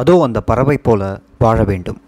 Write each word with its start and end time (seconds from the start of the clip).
அதோ 0.00 0.14
அந்த 0.26 0.38
பறவை 0.48 0.76
போல 0.86 1.02
வாழ 1.42 1.58
வேண்டும். 1.70 1.98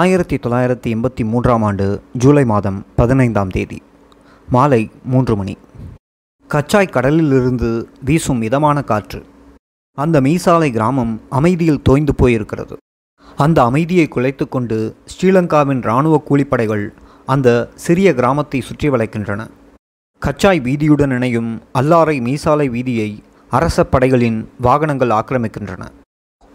ஆயிரத்தி 0.00 0.36
தொள்ளாயிரத்தி 0.36 0.88
எண்பத்தி 0.94 1.24
மூன்றாம் 1.32 1.64
ஆண்டு 1.68 1.86
ஜூலை 2.22 2.44
மாதம் 2.52 2.78
பதினைந்தாம் 2.98 3.52
தேதி 3.56 3.78
மாலை 4.48 4.82
மூன்று 5.12 5.34
மணி. 5.40 5.54
கச்சாய் 6.50 6.94
கடலிலிருந்து 6.96 7.70
வீசும் 8.08 8.42
மிதமான 8.44 8.78
காற்று. 8.90 9.20
அந்த 9.98 10.20
மீசாலை 10.26 10.70
கிராமம் 10.76 11.14
அமைதியில் 11.38 11.84
தோய்ந்து 11.88 12.14
போயிருக்கிறது. 12.20 12.76
அந்த 13.44 13.58
அமைதியை 13.68 14.06
குலைத்து 14.08 14.44
கொண்டு 14.48 14.78
ஸ்ரீலங்காவின் 15.12 15.82
இராணுவ 15.86 16.16
கூலிப்படைகள் 16.28 16.86
அந்த 17.34 17.48
சிறிய 17.84 18.08
கிராமத்தை 18.20 18.60
சுற்றி 18.60 18.88
வளைக்கின்றன. 18.90 19.42
கச்சாய் 20.22 20.62
வீதியுடன் 20.68 21.14
இணையும் 21.16 21.50
அல்லாரை 21.80 22.16
மீசாலை 22.28 22.68
வீதியை 22.76 23.10
அரச 23.50 23.84
படைகளின் 23.84 24.40
வாகனங்கள் 24.66 25.14
ஆக்கிரமிக்கின்றன. 25.20 25.84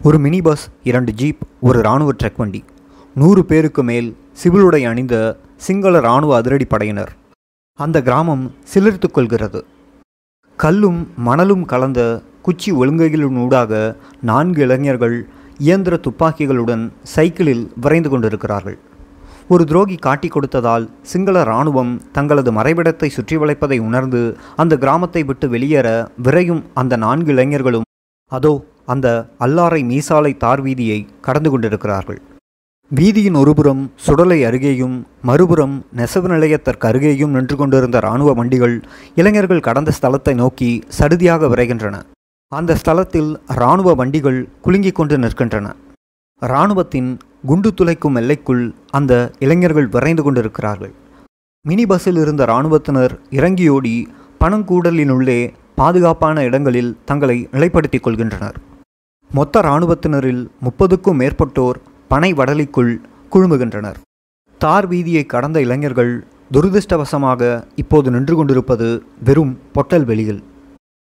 ஒரு 0.08 0.18
மினி 0.24 0.38
பஸ் 0.42 0.64
இரண்டு 0.90 1.12
ஜீப் 1.12 1.42
ஒரு 1.68 1.80
இராணுவ 1.80 2.12
ட்ரக் 2.20 2.38
வண்டி. 2.38 2.60
நூறு 3.16 3.42
பேருக்கு 3.46 3.82
மேல் 3.84 4.08
சிவிலுடை 4.42 4.80
அணிந்த 4.90 5.16
சிங்கள 5.66 6.00
இராணுவ 6.00 6.32
அதிரடிப்படையினர் 6.42 7.12
அந்த 7.80 7.98
கிராமம் 8.02 8.46
சிலிர்த்து 8.74 9.08
கொள்கிறது. 9.12 9.62
கல்லும் 10.60 11.02
மணலும் 11.28 11.66
கலந்த 11.66 12.00
குச்சி 12.42 12.72
ஒழுங்கைகளினூடாக 12.72 13.82
நான்கு 14.22 14.62
இளைஞர்கள் 14.68 15.18
இயந்திர 15.68 16.00
துப்பாக்கிகளுடன் 16.08 16.86
சைக்கிளில் 17.16 17.66
விரைந்து 17.82 18.10
கொண்டிருக்கிறார்கள். 18.10 18.78
ஒரு 19.48 19.64
துரோகி 19.64 20.00
காட்டி 20.08 20.28
கொடுத்ததால் 20.28 20.88
சிங்கள 21.12 21.38
இராணுவம் 21.42 21.94
தங்களது 22.12 22.52
மறைவிடத்தை 22.52 23.12
சுற்றி 23.18 23.38
வளைப்பதை 23.38 23.80
உணர்ந்து 23.90 24.24
அந்த 24.56 24.74
கிராமத்தை 24.86 25.24
விட்டு 25.24 25.50
வெளியேற 25.50 25.88
விரையும் 26.28 26.64
அந்த 26.74 26.96
நான்கு 27.06 27.32
இளைஞர்களும் 27.32 27.88
அதோ 28.32 28.52
அந்த 28.94 29.08
அல்லாரை 29.46 29.82
மீசாலை 29.92 30.34
தார் 30.44 30.62
வீதியை 30.66 31.00
கடந்து 31.26 31.50
கொண்டிருக்கிறார்கள். 31.52 32.20
வீதியின் 32.92 33.38
ஒருபுறம் 33.40 33.82
சுடலை 34.06 34.38
அருகேயும் 34.50 34.96
மறுபுறம் 35.30 35.76
நெசவு 36.00 36.28
நிலையத்திற்கு 36.34 36.86
அருகேயும் 36.90 37.34
நின்று 37.38 37.56
கொண்டிருந்த 37.60 37.98
இராணுவ 38.06 38.30
வண்டிகள் 38.40 38.76
இளைஞர்கள் 39.20 39.66
கடந்த 39.68 39.92
ஸ்தலத்தை 39.98 40.34
நோக்கி 40.42 40.70
சடுதியாக 41.00 41.50
விரைகின்றன. 41.54 41.98
அந்த 42.52 42.78
ஸ்தலத்தில் 42.82 43.30
இராணுவ 43.58 43.94
வண்டிகள் 44.00 44.40
குலுங்கிக் 44.66 44.98
கொண்டு 45.00 45.18
நிற்கின்றன. 45.24 45.68
இராணுவத்தின் 46.42 47.12
குண்டு 47.50 47.70
துளைக்கும் 47.80 48.18
எல்லைக்குள் 48.22 48.64
அந்த 48.98 49.14
இளைஞர்கள் 49.46 49.90
விரைந்து 49.96 50.24
கொண்டிருக்கிறார்கள். 50.24 50.94
மினி 51.66 51.86
பஸ்ஸில் 51.92 52.20
இருந்த 52.24 52.44
இராணுவத்தினர் 52.52 53.14
இறங்கியோடி 53.40 53.96
பணங்கூடலினுள்ளே 54.42 55.40
பாதுகாப்பான 55.80 56.44
இடங்களில் 56.50 56.92
தங்களை 57.10 57.38
நிலைப்படுத்திக் 57.54 58.06
கொள்கின்றனர். 58.06 58.58
மொத்த 59.34 59.60
இராணுவத்தினரில் 59.60 60.48
முப்பதுக்கும் 60.62 61.20
மேற்பட்டோர் 61.20 61.78
பனை 62.08 62.34
வடலிக்குள் 62.34 63.00
குழுமுகின்றனர். 63.32 63.96
தார் 64.58 64.90
வீதியை 64.90 65.26
கடந்த 65.26 65.62
இளைஞர்கள் 65.62 66.26
துரதிருஷ்டவசமாக 66.54 67.64
இப்போது 67.76 68.12
நின்று 68.12 68.36
கொண்டிருப்பது 68.36 69.04
வெறும் 69.24 69.60
பொட்டல் 69.72 70.06
வெளியில். 70.06 70.44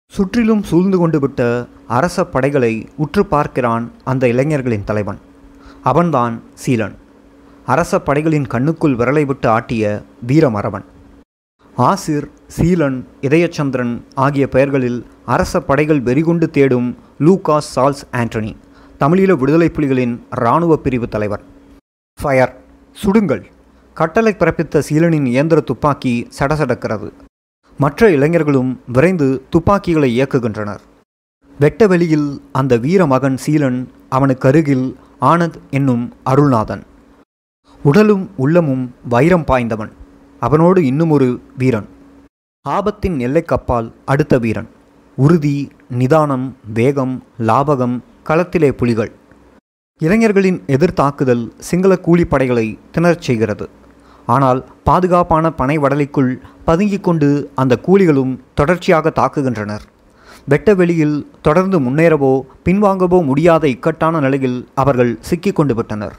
சுற்றிலும் 0.07 0.63
சூழ்ந்து 0.63 0.97
கொண்டு 0.97 1.19
விட்ட 1.19 1.67
அரச 1.87 2.25
படைகளை 2.25 2.87
உற்று 2.95 3.25
பார்க்கிறான் 3.25 3.91
அந்த 4.03 4.27
இளைஞர்களின் 4.27 4.83
தலைவன். 4.83 5.17
அவன்தான் 5.83 6.41
சீலன். 6.65 6.95
அரச 7.65 7.99
படைகளின் 7.99 8.47
கண்ணுக்குள் 8.47 8.95
விரலை 8.95 9.25
விட்டு 9.25 9.49
ஆட்டிய 9.49 10.03
வீரமரவன். 10.27 10.85
ஆசிர் 11.77 12.27
சீலன் 12.57 13.05
இதயச்சந்திரன் 13.21 14.01
ஆகிய 14.15 14.47
பெயர்களில் 14.47 15.05
அரச 15.25 15.59
படைகள் 15.59 16.01
வெறிகொண்டு 16.01 16.49
தேடும் 16.49 16.95
லூகாஸ் 17.19 17.69
சால்ஸ் 17.75 18.03
ஆண்டனி 18.11 18.55
தமிழீழ 18.99 19.31
விடுதலை 19.31 19.69
புலிகளின் 19.69 20.19
இராணுவ 20.31 20.77
பிரிவு 20.77 21.07
தலைவர். 21.07 21.41
ஃபயர் 22.21 22.61
சுடுங்கள். 23.03 23.43
கட்டளை 23.93 24.35
பிறப்பித்த 24.39 24.83
சீலனின் 24.89 25.25
இயந்திர 25.25 25.61
துப்பாக்கி 25.61 26.27
சடசடக்கிறது. 26.39 27.11
மற்ற 27.77 28.11
இளைஞர்களும் 28.11 28.81
விரைந்து 28.87 29.43
துப்பாக்கிகளை 29.49 30.21
இயக்குகின்றனர். 30.21 30.79
வெட்ட 31.59 31.87
வெளியில் 31.87 32.41
அந்த 32.51 32.77
வீர 32.77 33.05
மகன் 33.05 33.37
சீலன் 33.45 33.87
அவனுக்கு 34.09 34.47
அருகில் 34.47 34.97
ஆனந்த் 35.21 35.59
என்னும் 35.71 36.13
அருள்நாதன். 36.23 36.83
உடலும் 37.83 38.29
உள்ளமும் 38.35 38.95
வைரம் 39.09 39.43
பாய்ந்தவன். 39.43 39.91
அவனோடு 40.39 40.85
இன்னும் 40.85 41.09
ஒரு 41.09 41.41
வீரன். 41.57 41.87
ஆபத்தின் 42.69 43.19
எல்லைக்கப்பால் 43.19 43.91
அடுத்த 44.05 44.37
வீரன். 44.37 44.67
உறுதி 45.15 45.71
நிதானம் 45.89 46.55
வேகம் 46.73 47.23
லாபகம் 47.39 47.99
களத்திலே 48.27 48.69
புலிகள். 48.71 49.11
இளைஞர்களின் 49.97 50.63
எதிர்த்தாக்குதல் 50.67 51.51
சிங்கள 51.57 51.99
கூலிப்படைகளை 52.05 52.77
திணறச் 52.91 53.21
செய்கிறது. 53.21 53.69
ஆனால் 54.25 54.65
பாதுகாப்பான 54.83 55.51
பனை 55.51 55.79
வடலைக்குள் 55.79 56.31
பதுங்கிக் 56.65 57.03
கொண்டு 57.03 57.51
அந்த 57.55 57.77
கூலிகளும் 57.87 58.39
தொடர்ச்சியாக 58.53 59.11
தாக்குகின்றனர். 59.15 59.81
வெட்ட 60.45 60.73
வெளியில் 60.73 61.31
தொடர்ந்து 61.41 61.79
முன்னேறவோ 61.79 62.41
பின்வாங்கவோ 62.65 63.23
முடியாத 63.23 63.67
இக்கட்டான 63.67 64.19
நிலையில் 64.19 64.67
அவர்கள் 64.75 65.17
சிக்கிக் 65.21 65.55
கொண்டு 65.55 65.75
விட்டனர். 65.75 66.15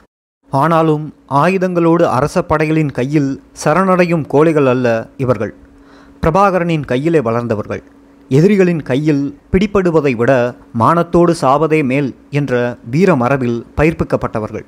ஆனாலும் 0.49 1.13
ஆயுதங்களோடு 1.29 2.07
அரச 2.07 2.41
படைகளின் 2.41 2.91
கையில் 2.91 3.41
சரணடையும் 3.63 4.27
கோழைகள் 4.27 4.65
அல்ல 4.65 5.09
இவர்கள். 5.17 5.53
பிரபாகரனின் 6.21 6.85
கையிலே 6.85 7.19
வளர்ந்தவர்கள். 7.19 7.83
எதிரிகளின் 8.29 8.81
கையில் 8.81 9.23
பிடிபடுவதை 9.51 10.11
விட 10.19 10.31
மானத்தோடு 10.81 11.33
சாவதே 11.41 11.79
மேல் 11.89 12.09
என்ற 12.29 12.53
வீர 12.93 13.09
மரபில் 13.15 13.59
பயிர்ப்பிக்கப்பட்டவர்கள். 13.77 14.65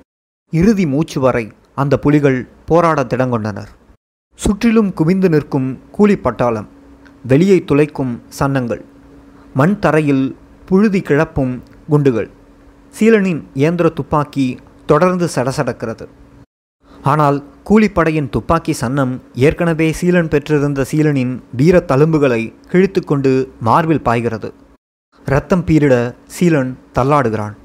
இறுதி 0.53 0.85
மூச்சு 0.85 1.19
வரை 1.19 1.45
அந்த 1.81 1.93
புலிகள் 2.03 2.37
போராட 2.69 3.03
திடங்கொண்டனர். 3.03 3.71
சுற்றிலும் 4.39 4.91
குவிந்து 4.93 5.29
நிற்கும் 5.29 5.69
கூலிப்பட்டாளம் 5.97 6.67
வெளியை 7.31 7.59
துளைக்கும் 7.69 8.13
சன்னங்கள் 8.39 8.83
மண் 9.53 9.77
தரையில் 9.79 10.25
புழுதி 10.65 11.01
கிளப்பும் 11.01 11.55
குண்டுகள் 11.89 12.29
சீலனின் 12.93 13.41
இயந்திர 13.53 13.87
துப்பாக்கி 13.89 14.47
தொடர்ந்து 14.85 15.27
சடசடக்கிறது. 15.35 16.05
ஆனால் 17.11 17.37
கூலிப்படையின் 17.67 18.29
துப்பாக்கி 18.29 18.73
சன்னம் 18.73 19.13
ஏற்கனவே 19.45 19.87
சீலன் 19.99 20.29
பெற்றிருந்த 20.33 20.85
சீலனின் 20.91 21.33
வீர 21.59 21.83
தழும்புகளை 21.87 22.53
கிழித்து 22.71 23.01
கொண்டு 23.01 23.31
மார்பில் 23.59 24.01
பாய்கிறது. 24.01 24.49
ரத்தம் 25.25 25.63
பீரிட 25.65 25.95
சீலன் 26.35 26.71
தள்ளாடுகிறான். 26.95 27.55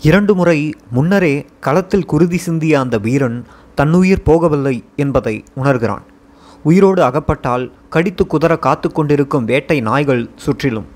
இரண்டு 0.00 0.34
முறை 0.34 0.56
முன்னரே 0.90 1.46
களத்தில் 1.66 2.08
குருதி 2.12 2.38
சிந்திய 2.46 2.80
அந்த 2.80 2.98
வீரன் 2.98 3.38
தன்னுயிர் 3.74 4.24
போகவில்லை 4.26 4.74
என்பதை 4.96 5.44
உணர்கிறான். 5.54 6.04
உயிரோடு 6.62 7.02
அகப்பட்டால் 7.02 7.66
கடித்து 7.88 8.26
குதற 8.26 8.58
காத்து 8.58 8.90
கொண்டிருக்கும் 8.92 9.44
வேட்டை 9.44 9.80
நாய்கள் 9.80 10.24
சுற்றிலும் 10.36 10.88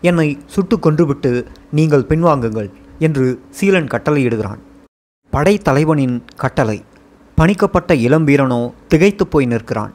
என்னை 0.00 0.28
சுட்டு 0.46 0.78
கொன்றுவிட்டு 0.78 1.32
நீங்கள் 1.70 2.08
பின்வாங்குங்கள் 2.08 2.70
என்று 2.98 3.26
சீலன் 3.60 3.92
கட்டளையிடுகிறான். 3.96 4.62
படைத்தலைவனின் 5.32 6.16
கட்டளை. 6.36 6.78
பணிக்கப்பட்ட 7.40 7.92
இளம் 8.06 8.24
வீரனோ 8.26 8.58
திகைத்து 8.92 9.24
போய் 9.26 9.46
நிற்கிறான். 9.46 9.92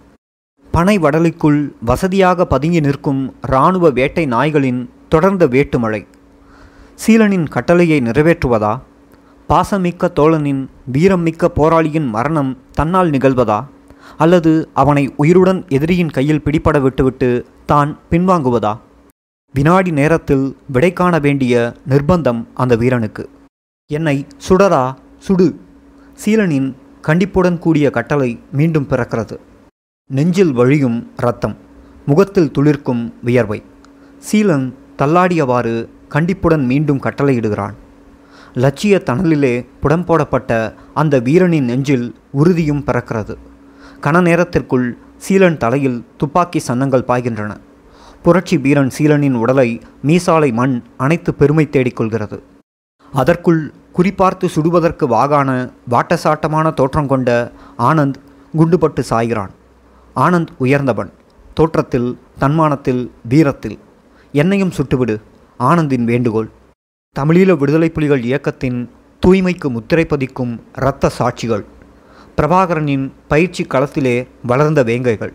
பனை 0.72 0.94
வடலுக்குள் 1.00 1.60
வசதியாக 1.90 2.46
பதுங்கி 2.46 2.80
நிற்கும் 2.86 3.20
இராணுவ 3.50 3.90
வேட்டை 3.90 4.24
நாய்களின் 4.26 4.80
தொடர்ந்த 5.10 5.48
வேட்டுமழை 5.48 6.00
சீலனின் 7.04 7.46
கட்டளையை 7.56 8.00
நிறைவேற்றுவதா? 8.08 8.72
பாசமிக்க 9.50 10.10
தோழனின் 10.20 10.64
வீரம்மிக்க 10.96 11.50
போராளியின் 11.58 12.08
மரணம் 12.16 12.52
தன்னால் 12.72 13.10
நிகழ்வதா? 13.10 13.60
அல்லது 14.18 14.54
அவனை 14.74 15.04
உயிருடன் 15.18 15.62
எதிரியின் 15.70 16.16
கையில் 16.18 16.44
பிடிபட 16.46 16.82
விட்டுவிட்டு 16.82 17.30
தான் 17.66 17.92
பின்வாங்குவதா? 18.12 18.74
வினாடி 19.54 19.92
நேரத்தில் 19.92 20.48
விடை 20.78 20.92
காண 20.94 21.20
வேண்டிய 21.20 21.74
நிர்பந்தம் 21.90 22.42
அந்த 22.54 22.76
வீரனுக்கு. 22.76 23.26
என்னை 23.92 24.18
சுடரா 24.48 24.84
சுடு. 25.28 25.50
சீலனின் 26.24 26.68
கண்டிப்புடன் 27.08 27.58
கூடிய 27.60 27.90
கட்டளை 27.90 28.40
மீண்டும் 28.52 28.88
பிறக்கிறது. 28.90 29.36
நெஞ்சில் 30.06 30.54
வழியும் 30.54 31.12
ரத்தம் 31.16 31.56
முகத்தில் 32.06 32.52
துளிர்க்கும் 32.58 33.14
வியர்வை. 33.24 33.64
சீலன் 34.28 34.74
தள்ளாடியவாறு 34.98 35.88
கண்டிப்புடன் 36.08 36.66
மீண்டும் 36.66 37.04
கட்டளையிடுகிறான். 37.04 37.76
லட்சிய 38.54 39.02
தணலிலே 39.06 39.54
புடம் 39.82 40.06
போடப்பட்ட 40.06 40.74
அந்த 40.94 41.20
வீரனின் 41.20 41.64
நெஞ்சில் 41.64 42.16
உறுதியும் 42.32 42.84
பிறக்கிறது. 42.88 43.36
கன 44.02 44.22
நேரத்திற்குள் 44.22 44.98
சீலன் 45.18 45.58
தலையில் 45.58 46.04
துப்பாக்கி 46.18 46.62
சன்னங்கள் 46.68 47.08
பாய்கின்றன. 47.08 47.52
புரட்சி 48.24 48.58
வீரன் 48.58 48.92
சீலனின் 48.98 49.40
உடலை 49.44 49.70
மீசாலை 50.04 50.54
மண் 50.54 50.82
அனைத்து 50.98 51.34
பெருமை 51.34 51.68
தேடிக்கொள்கிறது. 51.72 52.40
அதற்குள் 53.12 53.74
குறிப்பார்த்து 53.98 54.48
சுடுவதற்கு 54.56 55.08
வாகான 55.08 55.72
வாட்டசாட்டமான 55.90 56.74
தோற்றம் 56.74 57.08
கொண்ட 57.08 57.52
ஆனந்த் 57.78 58.16
குண்டுபட்டு 58.58 59.04
சாய்கிறான். 59.10 59.50
ஆனந்த் 60.16 60.48
உயர்ந்தவன் 60.58 61.12
தோற்றத்தில் 61.54 62.20
தன்மானத்தில் 62.40 63.12
வீரத்தில். 63.30 63.80
என்னையும் 64.32 64.72
சுட்டுவிடு 64.72 65.22
ஆனந்தின் 65.60 66.04
வேண்டுகோள். 66.04 66.50
தமிழீழ 67.20 67.58
விடுதலை 67.58 67.90
புலிகள் 67.90 68.24
இயக்கத்தின் 68.24 68.90
தூய்மைக்கு 69.26 69.70
முத்திரை 69.70 70.06
பதிக்கும் 70.06 70.60
இரத்த 70.78 71.12
சாட்சிகள். 71.20 71.66
பிரபாகரனின் 72.38 73.12
பயிற்சி 73.28 73.64
களத்திலே 73.64 74.28
வளர்ந்த 74.44 74.84
வேங்கைகள். 74.84 75.34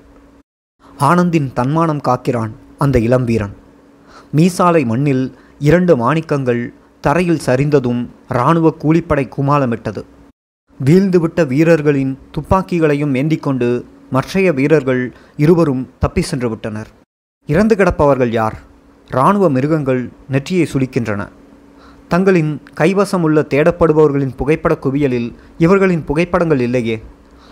ஆனந்தின் 0.98 1.52
தன்மானம் 1.52 2.00
காக்கிறான் 2.00 2.50
அந்த 2.78 2.98
இளம்பீரன் 2.98 3.56
மீசாலை 4.36 4.84
மண்ணில் 4.84 5.34
இரண்டு 5.58 5.96
மாணிக்கங்கள் 5.96 6.74
தரையில் 7.00 7.44
சரிந்ததும் 7.47 8.06
இராணுவ 8.29 8.75
கூலிப்படை 8.82 9.25
குமாலமிட்டது. 9.37 10.02
வீழ்ந்துவிட்ட 10.85 11.47
வீரர்களின் 11.47 12.19
துப்பாக்கிகளையும் 12.32 13.14
ஏந்திக்கொண்டு 13.14 13.85
மற்றைய 14.11 14.52
வீரர்கள் 14.52 15.02
இருவரும் 15.37 15.82
தப்பி 15.99 16.23
சென்று 16.23 16.49
விட்டனர் 16.49 16.88
இறந்து 17.47 17.75
கிடப்பவர்கள் 17.75 18.31
யார்? 18.31 18.56
இராணுவ 19.11 19.49
மிருகங்கள் 19.49 20.02
நெற்றியை 20.29 20.67
சுளிக்கின்றன. 20.73 21.29
தங்களின் 22.08 22.52
கைவசம் 22.81 23.25
உள்ள 23.26 23.41
தேடப்படுபவர்களின் 23.41 24.37
புகைப்பட 24.37 24.79
குவியலில் 24.85 25.29
இவர்களின் 25.58 26.05
புகைப்படங்கள் 26.05 26.61
இல்லையே. 26.61 27.02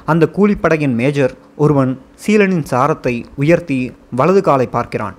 அந்த 0.04 0.28
கூலிப்படையின் 0.36 0.94
மேஜர் 0.94 1.34
ஒருவன் 1.56 1.98
சீலனின் 2.26 2.64
சாரத்தை 2.70 3.24
உயர்த்தி 3.36 3.92
வலது 4.10 4.42
காலை 4.42 4.66
பார்க்கிறான். 4.66 5.16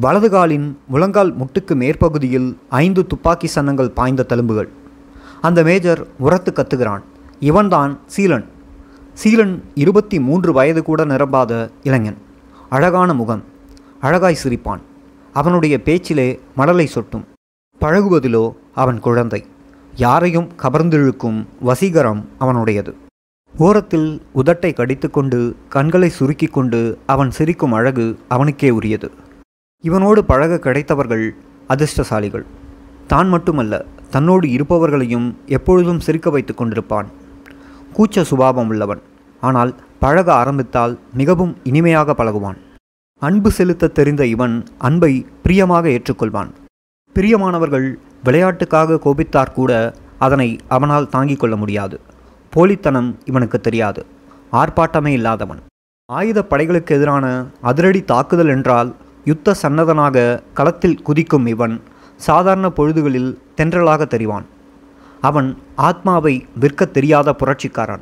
வலது 0.00 0.30
காலின் 0.30 0.78
முழங்கால் 0.86 1.36
முட்டுக்கு 1.36 1.74
மேற்பகுதியில் 1.74 2.56
ஐந்து 2.68 3.06
துப்பாக்கி 3.06 3.50
சன்னங்கள் 3.54 3.88
பாய்ந்த 3.88 4.26
தழும்புகள். 4.28 4.68
அந்த 5.40 5.62
மேஜர் 5.62 6.06
உரத்து 6.18 6.52
கத்துகிறான். 6.52 7.02
இவன்தான் 7.40 7.98
சீலன். 8.16 8.44
சீலன் 9.24 9.62
இருபத்தி 9.74 10.20
மூன்று 10.20 10.52
வயது 10.52 10.82
கூட 10.82 11.04
நிரம்பாத 11.04 11.68
இளைஞன். 11.82 12.16
அழகான 12.68 13.14
முகம். 13.14 13.44
அழகாய் 14.00 14.38
சிரிப்பான். 14.44 14.80
அவனுடைய 15.32 15.82
பேச்சிலே 15.82 16.40
மடலை 16.56 16.84
சொட்டும். 16.84 17.24
பழகுவதிலோ 17.80 18.52
அவன் 18.74 19.00
குழந்தை. 19.00 19.46
யாரையும் 19.96 20.52
கவர்ந்திழுக்கும் 20.62 21.44
வசீகரம் 21.66 22.24
அவனுடையது. 22.40 22.94
ஓரத்தில் 23.58 24.22
உதட்டை 24.34 24.74
கடித்துக்கொண்டு 24.74 25.56
கண்களை 25.68 26.08
சுருக்கிக் 26.08 26.52
கொண்டு 26.52 26.98
அவன் 27.06 27.30
சிரிக்கும் 27.30 27.72
அழகு 27.72 28.18
அவனுக்கே 28.28 28.70
உரியது. 28.70 29.10
இவனோடு 29.86 30.20
பழக 30.30 30.58
கிடைத்தவர்கள் 30.58 31.24
அதிர்ஷ்டசாலிகள். 31.68 32.44
தான் 33.06 33.28
மட்டுமல்ல 33.28 33.84
தன்னோடு 34.10 34.46
இருப்பவர்களையும் 34.48 35.34
எப்பொழுதும் 35.46 36.00
சிரிக்க 36.00 36.30
வைத்து 36.30 36.54
கொண்டிருப்பான். 36.54 37.08
கூச்ச 37.96 38.22
சுபாவம் 38.22 38.68
உள்ளவன் 38.68 39.02
ஆனால் 39.40 39.72
பழக 39.98 40.28
ஆரம்பித்தால் 40.34 40.98
மிகவும் 41.12 41.56
இனிமையாக 41.64 42.14
பழகுவான். 42.18 42.58
அன்பு 43.22 43.50
செலுத்த 43.50 43.88
தெரிந்த 43.88 44.22
இவன் 44.26 44.54
அன்பை 44.78 45.26
பிரியமாக 45.42 45.88
ஏற்றுக்கொள்வான். 45.88 46.50
பிரியமானவர்கள் 47.16 47.88
விளையாட்டுக்காக 48.24 48.98
கோபித்தார் 48.98 49.56
கூட 49.58 49.72
அதனை 50.18 50.48
அவனால் 50.68 51.08
தாங்கிக் 51.08 51.40
கொள்ள 51.40 51.56
முடியாது. 51.56 52.00
போலித்தனம் 52.52 53.10
இவனுக்கு 53.24 53.60
தெரியாது. 53.60 54.06
ஆர்ப்பாட்டமே 54.52 55.12
இல்லாதவன். 55.18 55.60
ஆயுத 56.08 56.40
படைகளுக்கு 56.50 56.92
எதிரான 56.98 57.26
அதிரடி 57.60 58.00
தாக்குதல் 58.04 58.48
என்றால் 58.48 58.90
யுத்த 59.24 59.54
சன்னதனாக 59.62 60.42
களத்தில் 60.54 61.02
குதிக்கும் 61.02 61.46
இவன் 61.46 61.82
சாதாரண 62.16 62.68
பொழுதுகளில் 62.68 63.38
தென்றலாக 63.56 64.06
தெரிவான். 64.06 64.44
அவன் 65.20 65.58
ஆத்மாவை 65.76 66.46
விற்கத் 66.60 66.90
தெரியாத 66.90 67.34
புரட்சிக்காரன். 67.34 68.00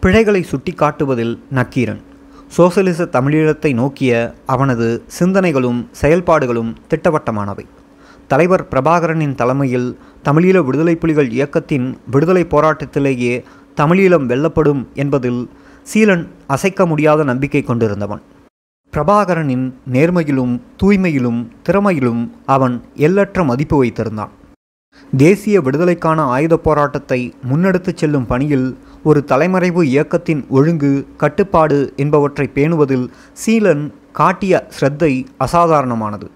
பிழைகளை 0.00 0.42
சுட்டி 0.42 0.72
காட்டுவதில் 0.72 1.38
நக்கீரன். 1.50 2.02
சோசலிச 2.46 3.04
தமிழீழத்தை 3.04 3.74
நோக்கிய 3.74 4.34
அவனது 4.46 5.02
சிந்தனைகளும் 5.18 5.86
செயல்பாடுகளும் 6.02 6.76
திட்டவட்டமானவை. 6.90 7.66
தலைவர் 8.28 8.66
பிரபாகரனின் 8.70 9.34
தலைமையில் 9.34 9.98
தமிழீழ 10.24 10.64
விடுதலை 10.64 10.96
புலிகள் 10.96 11.30
இயக்கத்தின் 11.30 11.98
விடுதலை 12.10 12.44
போராட்டத்திலேயே 12.44 13.42
தமிழீழம் 13.76 14.26
வெல்லப்படும் 14.26 14.86
என்பதில் 14.94 15.48
சீலன் 15.94 16.28
அசைக்க 16.46 16.86
முடியாத 16.86 17.24
நம்பிக்கை 17.24 17.62
கொண்டிருந்தவன். 17.62 18.22
பிரபாகரனின் 18.96 19.74
நேர்மையிலும் 19.92 20.60
தூய்மையிலும் 20.82 21.48
திறமையிலும் 21.68 22.30
அவன் 22.46 22.82
எல்லற்ற 22.96 23.44
மதிப்பு 23.44 23.84
வைத்திருந்தான். 23.84 24.28
தேசிய 25.16 25.60
விடுதலைக்கான 25.60 26.22
ஆயுதப் 26.22 26.64
போராட்டத்தை 26.64 27.34
முன்னெடுத்துச் 27.50 27.96
செல்லும் 27.96 28.26
பணியில் 28.26 28.78
ஒரு 29.02 29.24
தலைமறைவு 29.24 29.86
இயக்கத்தின் 29.86 30.46
ஒழுங்கு 30.48 31.06
கட்டுப்பாடு 31.16 31.92
என்பவற்றை 31.96 32.50
பேணுவதில் 32.54 33.08
சீலன் 33.32 33.92
காட்டிய 34.12 34.68
ஸ்ரத்தை 34.80 35.24
அசாதாரணமானது. 35.36 36.30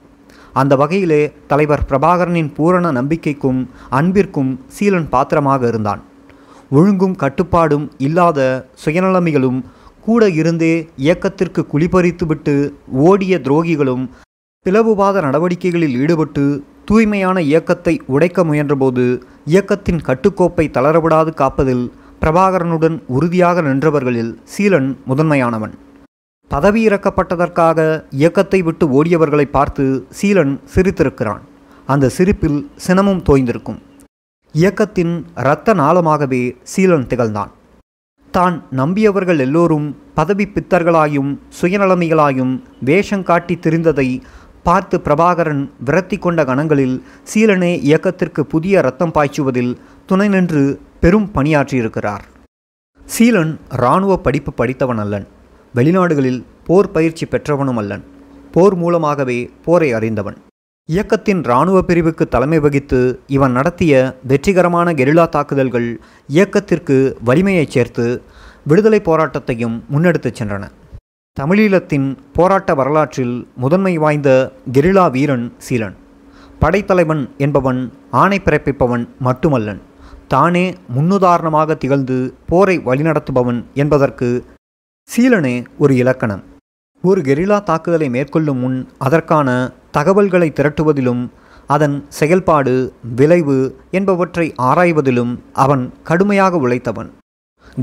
அந்த 0.53 0.77
வகையிலே 0.77 1.33
தலைவர் 1.47 1.87
பிரபாகரனின் 1.89 2.55
பூரண 2.55 2.93
நம்பிக்கைக்கும் 2.93 3.67
அன்பிற்கும் 3.91 4.61
சீலன் 4.67 5.09
பாத்திரமாக 5.09 5.69
இருந்தான். 5.69 6.03
ஒழுங்கும் 6.71 7.17
கட்டுப்பாடும் 7.17 7.91
இல்லாத 7.99 8.69
சுயநலமிகளும் 8.85 9.63
கூட 10.07 10.25
இருந்தே 10.41 10.75
இயக்கத்திற்கு 10.97 11.61
குளிபறித்துவிட்டு 11.73 12.55
ஓடிய 13.09 13.39
துரோகிகளும் 13.39 14.05
பிளவுவாத 14.67 15.17
நடவடிக்கைகளில் 15.27 15.97
ஈடுபட்டு 16.03 16.45
தூய்மையான 16.85 17.37
இயக்கத்தை 17.43 17.95
உடைக்க 18.07 18.45
முயன்றபோது 18.45 19.05
இயக்கத்தின் 19.45 20.01
கட்டுக்கோப்பை 20.09 20.67
தளரவிடாது 20.77 21.33
காப்பதில் 21.41 21.85
பிரபாகரனுடன் 22.21 22.97
உறுதியாக 23.07 23.63
நின்றவர்களில் 23.63 24.33
சீலன் 24.53 24.89
முதன்மையானவன். 25.07 25.75
பதவி 26.51 26.81
இறக்கப்பட்டதற்காக 26.89 27.79
இயக்கத்தை 28.21 28.61
விட்டு 28.63 28.85
ஓடியவர்களை 28.99 29.47
பார்த்து 29.57 29.85
சீலன் 30.21 30.55
சிரித்திருக்கிறான். 30.75 31.43
அந்த 31.87 32.09
சிரிப்பில் 32.09 32.61
சினமும் 32.87 33.23
தோய்ந்திருக்கும். 33.29 33.81
இயக்கத்தின் 34.55 35.15
இரத்த 35.43 35.75
நாளமாகவே 35.75 36.43
சீலன் 36.73 37.07
திகழ்ந்தான். 37.07 37.53
தான் 38.37 38.57
நம்பியவர்கள் 38.77 39.41
எல்லோரும் 39.45 39.87
பதவி 40.19 40.45
பித்தர்களாயும் 40.55 41.31
சுயநலமிகளாயும் 41.61 42.53
வேஷம் 42.89 43.25
காட்டி 43.29 43.55
திரிந்ததை 43.57 44.09
பார்த்து 44.63 44.97
பிரபாகரன் 45.05 45.63
விரத்தி 45.87 46.17
கொண்ட 46.19 46.41
கணங்களில் 46.45 46.97
சீலனே 47.31 47.73
இயக்கத்திற்கு 47.89 48.43
புதிய 48.55 48.81
ரத்தம் 48.87 49.15
பாய்ச்சுவதில் 49.17 49.73
துணை 50.07 50.29
நின்று 50.35 50.65
பெரும் 51.01 51.29
பணியாற்றியிருக்கிறார். 51.35 52.25
சீலன் 53.15 53.53
இராணுவ 53.81 54.17
படிப்பு 54.27 54.53
படித்தவன் 54.53 55.03
அல்லன். 55.05 55.27
வெளிநாடுகளில் 55.75 56.41
போர் 56.67 56.91
பயிற்சி 56.91 57.27
பெற்றவனும் 57.27 57.81
அல்லன். 57.83 58.05
போர் 58.55 58.77
மூலமாகவே 58.83 59.39
போரை 59.65 59.91
அறிந்தவன். 59.99 60.39
இயக்கத்தின் 60.89 61.45
இராணுவ 61.45 61.83
பிரிவுக்கு 61.83 62.29
தலைமை 62.29 62.59
வகித்து 62.59 63.21
இவன் 63.27 63.53
நடத்திய 63.53 64.19
வெற்றிகரமான 64.23 64.93
கெரில்லா 64.93 65.29
தாக்குதல்கள் 65.29 66.01
இயக்கத்திற்கு 66.27 66.97
வலிமையைச் 67.25 67.71
சேர்த்து 67.71 68.23
விடுதலை 68.65 69.01
போராட்டத்தையும் 69.01 69.81
முன்னெடுத்துச் 69.93 70.43
சென்றன. 70.43 70.71
தமிழீழத்தின் 71.41 72.17
போராட்ட 72.33 72.75
வரலாற்றில் 72.75 73.49
முதன்மை 73.57 73.99
வாய்ந்த 73.99 74.53
கெரில்லா 74.73 75.11
வீரன் 75.11 75.53
சீலன். 75.69 75.97
படைத்தலைவன் 76.59 77.31
என்பவன் 77.39 77.93
ஆணை 78.11 78.41
பிறப்பிப்பவன் 78.45 79.07
மட்டுமல்லன். 79.25 79.81
தானே 80.29 80.75
முன்னுதாரணமாக 80.97 81.77
திகழ்ந்து 81.77 82.35
போரை 82.47 82.79
வழிநடத்துபவன் 82.79 83.65
என்பதற்கு 83.75 84.45
சீலனே 85.09 85.65
ஒரு 85.79 85.97
இலக்கணம். 85.97 86.45
ஒரு 87.05 87.21
கெரில்லா 87.21 87.57
தாக்குதலை 87.63 88.09
மேற்கொள்ளும் 88.09 88.59
முன் 88.59 88.79
அதற்கான 88.99 89.49
தகவல்களை 89.91 90.49
திரட்டுவதிலும் 90.55 91.23
அதன் 91.67 91.97
செயல்பாடு 92.09 92.73
விளைவு 93.19 93.57
என்பவற்றை 93.91 94.47
ஆராய்வதிலும் 94.63 95.33
அவன் 95.65 95.85
கடுமையாக 96.03 96.57
உழைத்தவன். 96.57 97.11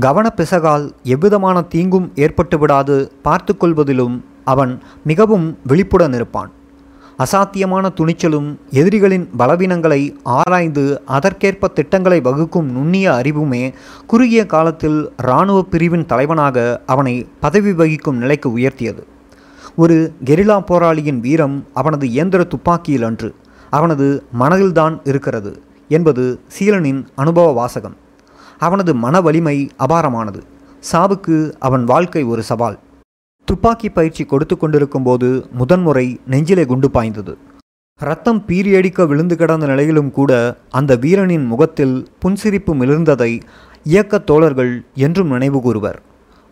கவனப்பிசகால் 0.00 0.84
எவ்விதமான 1.14 1.62
தீங்கும் 1.74 2.06
ஏற்பட்டு 2.14 2.58
விடாது 2.58 2.96
பார்த்து 3.22 3.54
கொள்வதிலும் 3.56 4.16
அவன் 4.44 4.72
மிகவும் 5.04 5.46
விழிப்புடன் 5.66 6.12
இருப்பான். 6.12 6.50
அசாத்தியமான 7.18 7.90
துணிச்சலும் 7.94 8.58
எதிரிகளின் 8.70 9.28
பலவீனங்களை 9.38 10.16
ஆராய்ந்து 10.22 11.02
அதற்கேற்ப 11.06 11.68
திட்டங்களை 11.68 12.20
வகுக்கும் 12.20 12.72
நுண்ணிய 12.72 13.10
அறிவுமே 13.10 13.72
குறுகிய 14.06 14.46
காலத்தில் 14.46 15.12
இராணுவ 15.16 15.62
பிரிவின் 15.62 16.06
தலைவனாக 16.06 16.82
அவனை 16.86 17.28
பதவி 17.40 17.72
வகிக்கும் 17.72 18.16
நிலைக்கு 18.16 18.58
உயர்த்தியது. 18.58 19.02
ஒரு 19.76 20.14
கெரிலா 20.24 20.60
போராளியின் 20.60 21.20
வீரம் 21.20 21.66
அவனது 21.74 22.08
இயந்திர 22.08 22.44
துப்பாக்கியில் 22.44 23.02
அன்று 23.02 23.34
அவனது 23.70 24.24
மனதில்தான் 24.40 25.00
இருக்கிறது 25.04 25.62
என்பது 25.88 26.40
சீலனின் 26.58 27.06
அனுபவ 27.14 27.52
வாசகம். 27.52 27.96
அவனது 28.58 28.94
மன 28.94 29.20
வலிமை 29.20 29.70
அபாரமானது. 29.88 30.40
சாவுக்கு 30.92 31.52
அவன் 31.58 31.84
வாழ்க்கை 31.84 32.22
ஒரு 32.22 32.42
சவால். 32.42 32.78
துப்பாக்கி 33.44 33.88
பயிற்சி 33.90 34.24
கொடுத்து 34.24 34.56
கொண்டிருக்கும் 34.56 35.02
போது 35.02 35.46
முதன்முறை 35.52 36.20
நெஞ்சிலே 36.26 36.64
குண்டு 36.66 36.90
பாய்ந்தது. 36.90 37.38
ரத்தம் 38.00 38.42
பீரியடிக்க 38.46 39.06
விழுந்து 39.06 39.36
கிடந்த 39.36 39.66
நிலையிலும் 39.66 40.10
கூட 40.10 40.56
அந்த 40.70 40.96
வீரனின் 40.96 41.46
முகத்தில் 41.46 42.08
புன்சிரிப்பு 42.22 42.72
மிளிர்ந்ததை 42.80 43.40
இயக்கத் 43.84 44.26
தோழர்கள் 44.26 44.84
என்றும் 44.94 45.28
நினைவு 45.28 45.60
கூறுவர். 45.60 46.02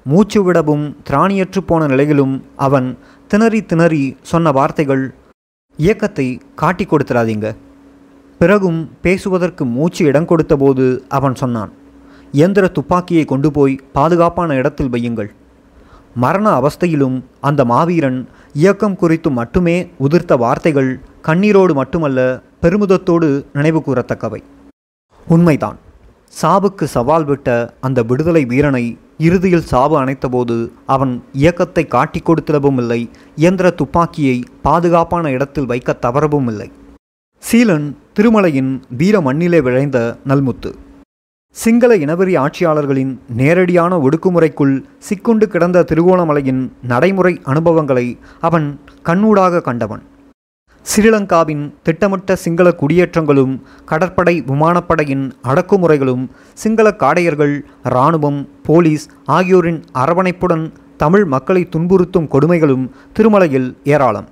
மூச்சு 0.05 0.43
விடவும் 0.43 0.97
திராணியற்று 1.11 1.61
போன 1.67 1.87
நிலையிலும் 1.87 2.45
அவன் 2.57 2.99
திணறி 3.29 3.63
திணறி 3.63 4.17
சொன்ன 4.23 4.53
வார்த்தைகள் 4.53 5.15
இயக்கத்தை 5.77 6.41
காட்டி 6.55 6.85
கொடுத்துடாதீங்க 6.85 7.57
பிறகும் 8.39 8.91
பேசுவதற்கு 9.03 9.65
மூச்சு 9.65 10.05
இடம் 10.05 10.27
கொடுத்தபோது 10.27 11.03
அவன் 11.09 11.35
சொன்னான் 11.35 11.73
இயந்திர 12.33 12.69
துப்பாக்கியை 12.69 13.25
கொண்டு 13.25 13.51
போய் 13.51 13.81
பாதுகாப்பான 13.93 14.55
இடத்தில் 14.55 14.91
வையுங்கள். 14.91 15.31
மரண 16.15 16.61
அவஸ்தையிலும் 16.61 17.23
அந்த 17.41 17.65
மாவீரன் 17.65 18.29
இயக்கம் 18.53 18.97
குறித்து 18.97 19.31
மட்டுமே 19.31 19.91
உதிர்த்த 19.99 20.37
வார்த்தைகள் 20.37 21.01
கண்ணீரோடு 21.23 21.75
மட்டுமல்ல 21.75 22.43
பெருமிதத்தோடு 22.63 23.45
நினைவு 23.53 23.83
கூறத்தக்கவை. 23.87 24.43
உண்மைதான். 25.29 25.79
சாவுக்கு 26.43 26.85
சவால் 26.85 27.25
விட்ட 27.25 27.75
அந்த 27.81 28.03
விடுதலை 28.03 28.45
வீரனை 28.45 28.99
இறுதியில் 29.19 29.63
சாவு 29.63 30.05
அணைத்தபோது 30.05 30.69
அவன் 30.87 31.25
இயக்கத்தை 31.33 31.87
காட்டிக் 31.87 32.31
கொடுத்திடவும் 32.31 32.77
இல்லை 32.77 33.11
இயந்திர 33.37 33.71
துப்பாக்கியை 33.71 34.43
பாதுகாப்பான 34.63 35.31
இடத்தில் 35.31 35.67
வைக்க 35.67 35.93
தவறவும் 35.93 36.49
இல்லை. 36.49 36.73
சீலன் 37.39 37.97
திருமலையின் 38.19 38.81
வீர 38.89 39.21
மண்ணிலே 39.21 39.61
விளைந்த 39.61 40.17
நல்முத்து. 40.29 40.75
சிங்கள 41.57 41.97
இனவெறி 41.97 42.35
ஆட்சியாளர்களின் 42.43 43.11
நேரடியான 43.37 43.93
ஒடுக்குமுறைக்குள் 43.97 44.75
சிக்குண்டு 45.09 45.45
கிடந்த 45.45 45.83
திருகோணமலையின் 45.91 46.63
நடைமுறை 46.83 47.33
அனுபவங்களை 47.45 48.05
அவன் 48.41 48.67
கண்ணூடாக 49.05 49.61
கண்டவன். 49.61 50.03
ஸ்ரீலங்காவின் 50.87 51.65
திட்டமிட்ட 51.83 52.37
சிங்கள 52.37 52.69
குடியேற்றங்களும் 52.81 53.53
கடற்படை 53.85 54.35
விமானப்படையின் 54.47 55.27
அடக்குமுறைகளும் 55.43 56.25
சிங்கள 56.63 56.91
காடையர்கள் 57.03 57.55
இராணுவம் 57.85 58.41
போலீஸ் 58.63 59.07
ஆகியோரின் 59.37 59.81
அரவணைப்புடன் 60.05 60.65
தமிழ் 60.97 61.25
மக்களை 61.25 61.69
துன்புறுத்தும் 61.77 62.31
கொடுமைகளும் 62.35 62.85
திருமலையில் 63.19 63.69
ஏராளம். 63.85 64.29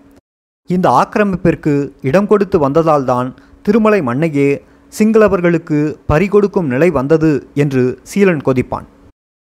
இந்த 0.71 0.89
ஆக்கிரமிப்பிற்கு 1.01 1.75
இடம் 2.03 2.27
கொடுத்து 2.27 2.69
வந்ததால்தான் 2.69 3.31
திருமலை 3.63 4.01
மண்ணையே 4.01 4.51
சிங்களவர்களுக்கு 4.93 5.79
பறிகொடுக்கும் 6.11 6.71
நிலை 6.73 6.89
வந்தது 6.91 7.31
என்று 7.55 7.83
சீலன் 8.11 8.43
கொதிப்பான். 8.49 8.87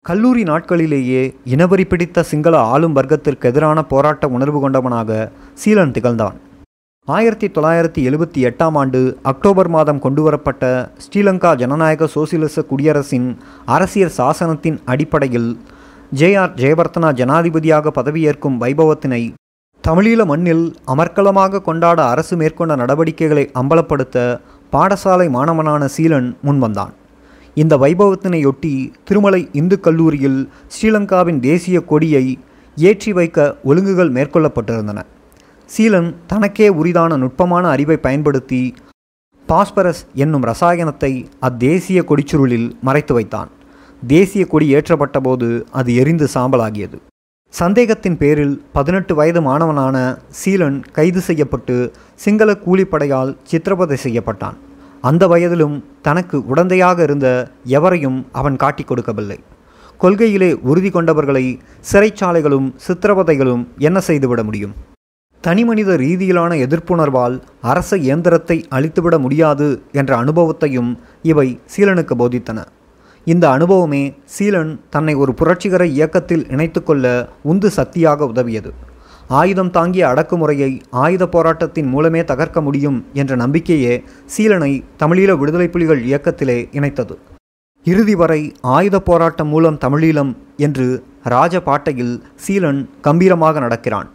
கல்லூரி 0.05 0.43
நாட்களிலேயே 0.43 1.23
இனவரி 1.55 1.85
பிடித்த 1.85 2.23
சிங்கள 2.23 2.55
ஆளும் 2.73 2.97
வர்க்கத்திற்கு 2.99 3.49
எதிரான 3.51 3.79
போராட்ட 3.93 4.29
உணர்வு 4.37 4.61
கொண்டவனாக 4.61 5.11
சீலன் 5.63 5.95
திகழ்ந்தான். 5.97 6.37
ஆயிரத்தி 7.09 7.47
தொள்ளாயிரத்தி 7.49 8.01
எழுபத்தி 8.09 8.41
எட்டாம் 8.49 8.77
ஆண்டு 8.81 9.01
அக்டோபர் 9.33 9.71
மாதம் 9.77 10.01
கொண்டுவரப்பட்ட 10.05 10.65
ஸ்ரீலங்கா 11.05 11.51
ஜனநாயக 11.63 12.09
சோசியலிச 12.15 12.65
குடியரசின் 12.71 13.29
அரசியல் 13.77 14.17
சாசனத்தின் 14.19 14.79
அடிப்படையில் 14.85 15.51
ஜே 16.13 16.29
ஆர் 16.43 16.55
ஜெயவர்த்தனா 16.55 17.11
ஜனாதிபதியாக 17.21 17.93
பதவியேற்கும் 17.99 18.59
வைபவத்தினை 18.63 19.23
தமிழீழ 19.85 20.21
மண்ணில் 20.25 20.65
அமர்க்கலமாக 20.87 21.61
கொண்டாட 21.61 21.99
அரசு 22.09 22.35
மேற்கொண்ட 22.37 22.73
நடவடிக்கைகளை 22.77 23.45
அம்பலப்படுத்த 23.55 24.17
பாடசாலை 24.73 25.27
மாணவனான 25.37 25.83
சீலன் 25.97 26.31
முன்வந்தான். 26.47 26.95
இந்த 27.55 27.75
வைபவத்தினையொட்டி 27.77 28.73
திருமலை 29.05 29.41
இந்து 29.61 29.77
கல்லூரியில் 29.81 30.41
ஸ்ரீலங்காவின் 30.75 31.41
தேசிய 31.41 31.79
கொடியை 31.85 32.25
ஏற்றி 32.77 33.13
வைக்க 33.13 33.57
ஒழுங்குகள் 33.65 34.13
மேற்கொள்ளப்பட்டிருந்தன. 34.17 35.01
சீலன் 35.69 36.11
தனக்கே 36.27 36.69
உரிதான 36.81 37.17
நுட்பமான 37.17 37.65
அறிவை 37.69 37.97
பயன்படுத்தி 37.97 38.63
பாஸ்பரஸ் 39.47 40.03
என்னும் 40.15 40.45
ரசாயனத்தை 40.45 41.13
அத்தேசிய 41.49 42.01
கொடிச்சுருளில் 42.09 42.69
மறைத்து 42.81 43.15
வைத்தான். 43.15 43.51
தேசிய 44.07 44.43
கொடி 44.47 44.67
ஏற்றப்பட்டபோது 44.75 45.49
அது 45.79 45.91
எரிந்து 45.95 46.27
சாம்பலாகியது. 46.35 46.99
சந்தேகத்தின் 47.53 48.17
பேரில் 48.17 48.55
பதினெட்டு 48.73 49.13
வயது 49.15 49.41
மாணவனான 49.41 49.97
சீலன் 50.41 50.77
கைது 50.93 51.21
செய்யப்பட்டு 51.21 51.77
சிங்கள 52.15 52.51
கூலிப்படையால் 52.67 53.37
சித்திரவதை 53.51 53.97
செய்யப்பட்டான். 54.03 54.57
அந்த 55.01 55.27
வயதிலும் 55.27 55.77
தனக்கு 56.03 56.37
உடந்தையாக 56.53 57.03
இருந்த 57.03 57.29
எவரையும் 57.65 58.19
அவன் 58.33 58.57
காட்டிக் 58.57 58.87
கொடுக்கவில்லை. 58.87 59.39
கொள்கையிலே 60.01 60.51
உறுதி 60.71 60.91
கொண்டவர்களை 60.91 61.45
சிறைச்சாலைகளும் 61.93 62.69
சித்திரவதைகளும் 62.87 63.65
என்ன 63.79 64.01
செய்துவிட 64.01 64.43
முடியும்? 64.43 64.75
தனிமனித 65.45 65.91
ரீதியிலான 65.97 66.53
எதிர்ப்புணர்வால் 66.67 67.37
அரச 67.61 67.97
இயந்திரத்தை 67.97 68.59
அழித்துவிட 68.69 69.19
முடியாது 69.19 69.69
என்ற 69.93 70.13
அனுபவத்தையும் 70.17 70.91
இவை 71.23 71.49
சீலனுக்கு 71.75 72.15
போதித்தன. 72.19 72.61
இந்த 73.33 73.45
அனுபவமே 73.55 74.03
சீலன் 74.35 74.71
தன்னை 74.95 75.15
ஒரு 75.23 75.33
புரட்சிகர 75.39 75.83
இயக்கத்தில் 75.97 76.45
இணைத்துக்கொள்ள 76.55 77.05
உந்து 77.51 77.69
சக்தியாக 77.79 78.27
உதவியது. 78.33 78.71
ஆயுதம் 79.39 79.73
தாங்கிய 79.77 80.05
அடக்குமுறையை 80.11 80.69
ஆயுத 81.05 81.25
போராட்டத்தின் 81.35 81.89
மூலமே 81.95 82.21
தகர்க்க 82.31 82.59
முடியும் 82.67 82.99
என்ற 83.21 83.33
நம்பிக்கையே 83.43 83.95
சீலனை 84.35 84.71
தமிழீழ 85.03 85.33
விடுதலை 85.41 85.67
புலிகள் 85.75 86.01
இயக்கத்திலே 86.09 86.59
இணைத்தது. 86.79 87.17
இறுதி 87.87 88.15
வரை 88.21 88.41
ஆயுத 88.77 88.97
போராட்டம் 89.09 89.51
மூலம் 89.55 89.81
தமிழீழம் 89.85 90.33
என்று 90.67 90.87
ராஜபாட்டையில் 91.35 92.15
சீலன் 92.47 92.81
கம்பீரமாக 93.09 93.61
நடக்கிறான். 93.67 94.09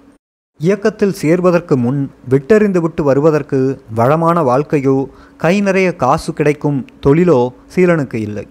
இயக்கத்தில் 0.60 1.16
சேர்வதற்கு 1.22 1.76
முன் 1.86 2.02
விட்டறிந்து 2.32 2.80
விட்டு 2.82 3.04
வருவதற்கு 3.10 3.62
வளமான 4.00 4.38
வாழ்க்கையோ 4.50 4.98
கை 5.46 5.56
நிறைய 5.68 5.88
காசு 6.04 6.32
கிடைக்கும் 6.40 6.82
தொழிலோ 7.06 7.40
சீலனுக்கு 7.76 8.20
இல்லை. 8.28 8.46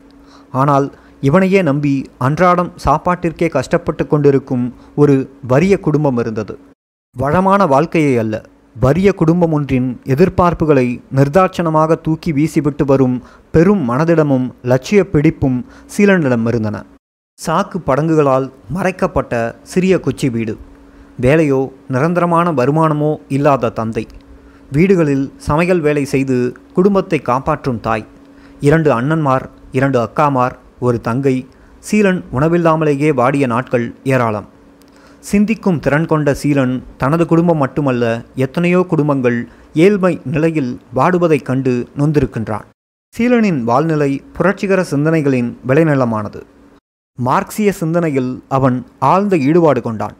ஆனால் 0.60 0.86
இவனையே 1.28 1.60
நம்பி 1.68 1.92
அன்றாடம் 2.26 2.70
சாப்பாட்டிற்கே 2.84 3.48
கஷ்டப்பட்டு 3.56 4.04
கொண்டிருக்கும் 4.06 4.64
ஒரு 5.02 5.14
வறிய 5.52 5.74
குடும்பம் 5.86 6.18
இருந்தது. 6.22 6.54
வளமான 7.16 7.60
வாழ்க்கையை 7.72 8.14
அல்ல 8.22 8.34
வறிய 8.76 9.08
குடும்பம் 9.20 9.54
ஒன்றின் 9.56 9.88
எதிர்பார்ப்புகளை 10.14 10.86
நிர்தாட்சணமாக 11.16 11.96
தூக்கி 12.06 12.30
வீசிவிட்டு 12.32 12.84
வரும் 12.92 13.16
பெரும் 13.54 13.82
மனதிடமும் 13.90 14.46
லட்சிய 14.70 15.00
பிடிப்பும் 15.12 15.58
சீலனிடம் 15.94 16.46
இருந்தன. 16.50 16.76
சாக்கு 17.38 17.78
படங்குகளால் 17.88 18.46
மறைக்கப்பட்ட 18.76 19.32
சிறிய 19.72 19.94
குச்சி 20.00 20.28
வீடு 20.36 20.54
வேலையோ 21.22 21.60
நிரந்தரமான 21.94 22.46
வருமானமோ 22.58 23.12
இல்லாத 23.36 23.72
தந்தை. 23.78 24.04
வீடுகளில் 24.70 25.24
சமையல் 25.46 25.82
வேலை 25.86 26.04
செய்து 26.12 26.36
குடும்பத்தை 26.76 27.18
காப்பாற்றும் 27.30 27.80
தாய் 27.86 28.06
இரண்டு 28.68 28.90
அண்ணன்மார் 28.98 29.46
இரண்டு 29.72 29.98
அக்காமார் 30.00 30.54
ஒரு 30.80 31.00
தங்கை 31.00 31.46
சீலன் 31.90 32.20
உணவில்லாமலேயே 32.32 33.10
வாடிய 33.14 33.46
நாட்கள் 33.46 33.94
ஏராளம். 34.04 34.46
சிந்திக்கும் 35.18 35.80
திறன் 35.80 36.06
கொண்ட 36.06 36.36
சீலன் 36.42 36.82
தனது 36.96 37.26
குடும்பம் 37.26 37.56
மட்டுமல்ல 37.56 38.24
எத்தனையோ 38.34 38.84
குடும்பங்கள் 38.88 39.48
ஏழ்மை 39.74 40.20
நிலையில் 40.24 40.80
வாடுவதைக் 40.96 41.42
கண்டு 41.42 41.88
நொந்திருக்கின்றான். 41.98 42.66
சீலனின் 43.18 43.60
வாழ்நிலை 43.62 44.22
புரட்சிகர 44.32 44.84
சிந்தனைகளின் 44.90 45.50
விளைநிலமானது. 45.68 46.42
மார்க்சிய 47.14 47.72
சிந்தனையில் 47.72 48.42
அவன் 48.48 48.86
ஆழ்ந்த 48.98 49.36
ஈடுபாடு 49.36 49.82
கொண்டான். 49.82 50.16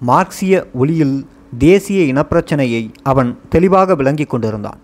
மார்க்சிய 0.00 0.66
ஒளியில் 0.74 1.26
தேசிய 1.58 2.12
இனப்பிரச்சனையை 2.12 2.82
அவன் 3.02 3.38
தெளிவாக 3.48 3.94
விளங்கிக் 3.94 4.30
கொண்டிருந்தான். 4.30 4.80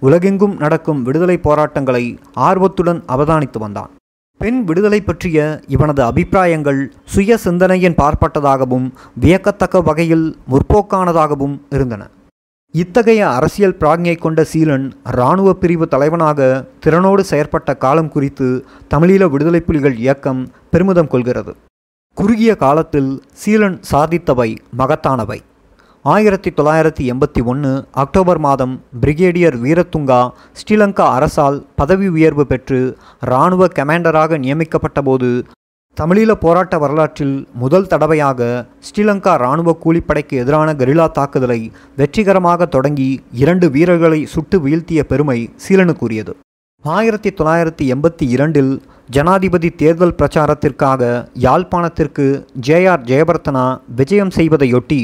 உலகெங்கும் 0.00 0.56
நடக்கும் 0.56 1.02
விடுதலை 1.02 1.38
போராட்டங்களை 1.38 2.18
ஆர்வத்துடன் 2.32 3.02
அவதானித்து 3.08 3.58
வந்தான். 3.58 3.90
பெண் 4.38 4.64
விடுதலை 4.64 5.00
பற்றிய 5.00 5.60
இவனது 5.66 6.02
அபிப்பிராயங்கள் 6.02 6.92
சுய 7.04 7.36
சிந்தனையின் 7.36 7.94
பார்ப்பட்டதாகவும் 7.94 8.90
வியக்கத்தக்க 9.20 9.80
வகையில் 9.80 10.36
முற்போக்கானதாகவும் 10.50 11.60
இருந்தன. 11.70 12.10
இத்தகைய 12.70 13.30
அரசியல் 13.30 13.76
பிராஜ்ஞை 13.80 14.18
கொண்ட 14.18 14.44
சீலன் 14.52 14.92
இராணுவ 15.04 15.52
பிரிவு 15.52 15.88
தலைவனாக 15.88 16.68
திறனோடு 16.86 17.22
செயற்பட்ட 17.30 17.76
காலம் 17.76 18.08
குறித்து 18.08 18.64
தமிழீழ 18.94 19.30
விடுதலை 19.30 19.60
புலிகள் 19.60 19.96
இயக்கம் 19.96 20.50
பெருமிதம் 20.70 21.06
கொள்கிறது. 21.06 21.56
குறுகிய 22.14 22.56
காலத்தில் 22.56 23.22
சீலன் 23.32 23.80
சாதித்தவை 23.92 24.56
மகத்தானவை. 24.78 25.38
ஆயிரத்தி 26.12 26.50
தொள்ளாயிரத்தி 26.50 27.04
எண்பத்தி 27.12 27.40
ஒன்று 27.42 27.70
அக்டோபர் 28.02 28.38
மாதம் 28.38 28.74
பிரிகேடியர் 29.00 29.56
வீரத்துங்கா 29.62 30.18
ஸ்ரீலங்கா 30.52 31.06
அரசால் 31.16 31.56
பதவி 31.74 32.08
உயர்வு 32.08 32.44
பெற்று 32.46 32.80
இராணுவ 33.22 33.68
கமாண்டராக 33.78 34.38
நியமிக்கப்பட்டபோது 34.38 35.30
தமிழீழ 35.96 36.30
போராட்ட 36.34 36.78
வரலாற்றில் 36.78 37.34
முதல் 37.54 37.88
தடவையாக 37.88 38.50
ஸ்ரீலங்கா 38.88 39.34
இராணுவ 39.34 39.76
கூலிப்படைக்கு 39.84 40.36
எதிரான 40.36 40.74
கரிலா 40.74 41.08
தாக்குதலை 41.10 41.60
வெற்றிகரமாக 41.96 42.66
தொடங்கி 42.66 43.10
இரண்டு 43.42 43.68
வீரர்களை 43.70 44.20
சுட்டு 44.26 44.58
வீழ்த்திய 44.60 45.02
பெருமை 45.04 45.38
சீலனுக்குரியது. 45.66 46.32
ஆயிரத்தி 46.84 47.30
தொள்ளாயிரத்தி 47.30 47.84
எண்பத்தி 47.94 48.26
இரண்டில் 48.28 48.72
ஜனாதிபதி 49.10 49.70
தேர்தல் 49.82 50.18
பிரச்சாரத்திற்காக 50.18 51.02
யாழ்ப்பாணத்திற்கு 51.46 52.26
ஜே 52.68 52.80
ஆர் 52.86 53.06
ஜெயபர்த்தனா 53.10 53.68
விஜயம் 54.00 54.34
செய்வதையொட்டி 54.36 55.00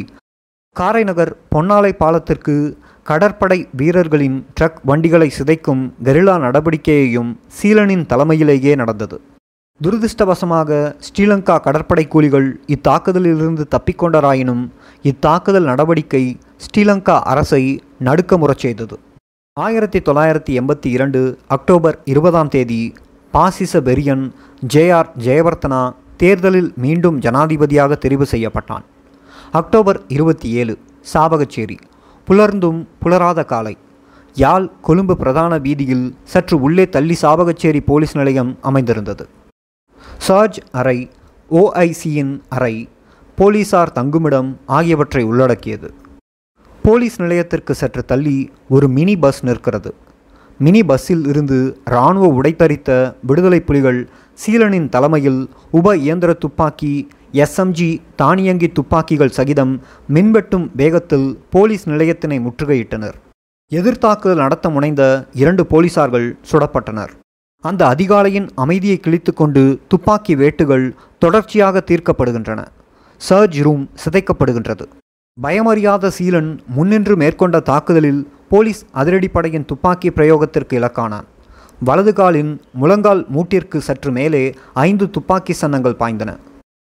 காரைநகர் 0.79 1.31
பொன்னாலை 1.53 1.91
பாலத்திற்கு 1.93 2.55
கடற்படை 3.09 3.57
வீரர்களின் 3.81 4.47
ட்ரக் 4.61 4.79
வண்டிகளை 4.85 5.27
சிதைக்கும் 5.39 5.83
கெரில்லா 6.07 6.35
நடவடிக்கையையும் 6.45 7.31
சீலனின் 7.57 8.05
தலைமையிலேயே 8.13 8.75
நடந்தது. 8.77 9.17
துரதிருஷ்டவசமாக 9.81 10.71
ஸ்ரீலங்கா 11.07 11.57
கடற்படை 11.67 12.05
கூலிகள் 12.15 12.49
இத்தாக்குதலிலிருந்து 12.67 13.67
தப்பிக்கொண்டராயினும் 13.75 14.65
இத்தாக்குதல் 15.11 15.69
நடவடிக்கை 15.73 16.25
ஸ்ரீலங்கா 16.65 17.17
அரசை 17.33 17.63
நடுக்க 17.99 18.39
முறச் 18.39 18.65
செய்தது. 18.65 18.99
ஆயிரத்தி 19.57 19.99
தொள்ளாயிரத்தி 19.99 20.55
எண்பத்தி 20.61 20.87
இரண்டு 20.87 21.23
அக்டோபர் 21.47 21.99
இருபதாம் 22.05 22.49
தேதி 22.49 22.95
பாசிச 23.31 23.83
பெரியன் 23.91 24.25
ஜேஆர் 24.75 25.13
ஜெயவர்த்தனா 25.27 25.83
தேர்தலில் 26.17 26.73
மீண்டும் 26.77 27.19
ஜனாதிபதியாக 27.19 27.99
தெரிவு 28.07 28.27
செய்யப்பட்டான். 28.35 28.85
அக்டோபர் 29.53 30.03
இருபத்தி 30.09 30.51
ஏழு 30.51 30.79
சாவகச்சேரி. 31.15 31.77
புலர்ந்தும் 32.29 32.87
புலராத 32.99 33.45
காலை. 33.45 33.77
யாழ் 34.35 34.69
கொழும்பு 34.83 35.17
பிரதான 35.17 35.59
வீதியில் 35.59 36.15
சற்று 36.25 36.61
உள்ளே 36.61 36.89
தள்ளி 36.89 37.17
சாவகச்சேரி 37.23 37.81
போலீஸ் 37.81 38.17
நிலையம் 38.17 38.59
அமைந்திருந்தது. 38.61 39.29
சார்ஜ் 40.19 40.59
அறை 40.73 41.11
ஓஐசியின் 41.51 42.41
அறை 42.49 42.89
போலீசார் 43.37 43.93
தங்குமிடம் 43.93 44.59
ஆகியவற்றை 44.67 45.25
உள்ளடக்கியது. 45.25 45.95
போலீஸ் 46.83 47.21
நிலையத்திற்கு 47.21 47.75
சற்று 47.75 48.05
தள்ளி 48.05 48.51
ஒரு 48.69 48.89
மினி 48.89 49.17
பஸ் 49.17 49.45
நிற்கிறது. 49.45 49.95
மினி 50.59 50.85
பஸ்ஸில் 50.85 51.27
இருந்து 51.27 51.81
இராணுவ 51.85 52.41
உடைத்தரித்த 52.41 53.15
விடுதலை 53.27 53.61
புலிகள் 53.61 54.09
சீலனின் 54.41 54.89
தலைமையில் 54.89 55.41
உப 55.71 55.97
இயந்திர 55.97 56.33
துப்பாக்கி 56.33 57.09
எஸ்எம்ஜி 57.33 57.89
தானியங்கி 58.17 58.69
துப்பாக்கிகள் 58.69 59.35
சகிதம் 59.39 59.75
மின்வெட்டும் 60.15 60.67
வேகத்தில் 60.77 61.29
போலீஸ் 61.51 61.89
நிலையத்தினை 61.89 62.39
முற்றுகையிட்டனர். 62.47 63.17
எதிர்த்தாக்குதல் 63.71 64.43
நடத்த 64.45 64.71
முனைந்த 64.71 65.03
இரண்டு 65.43 65.65
போலீசார்கள் 65.71 66.27
சுடப்பட்டனர். 66.51 67.13
அந்த 67.65 67.95
அதிகாலையின் 67.95 68.49
அமைதியை 68.55 69.01
கிழித்துக்கொண்டு 69.03 69.79
துப்பாக்கி 69.89 70.37
வேட்டுகள் 70.37 70.87
தொடர்ச்சியாக 71.19 71.85
தீர்க்கப்படுகின்றன. 71.91 72.61
சர்ஜ் 73.29 73.59
ரூம் 73.67 73.85
சிதைக்கப்படுகின்றது. 74.05 74.87
பயமறியாத 75.43 76.11
சீலன் 76.19 76.59
முன்னின்று 76.67 77.17
மேற்கொண்ட 77.17 77.61
தாக்குதலில் 77.61 78.23
போலீஸ் 78.49 78.83
அதிரடிப்படையின் 78.95 79.65
துப்பாக்கி 79.65 80.11
பிரயோகத்திற்கு 80.11 80.75
இலக்கானான். 80.81 81.29
வலது 81.89 82.13
காலின் 82.19 82.51
முழங்கால் 82.81 83.23
மூட்டிற்கு 83.35 83.79
சற்று 83.87 84.11
மேலே 84.17 84.43
ஐந்து 84.83 85.05
துப்பாக்கி 85.15 85.55
சன்னங்கள் 85.61 85.97
பாய்ந்தன. 86.03 86.31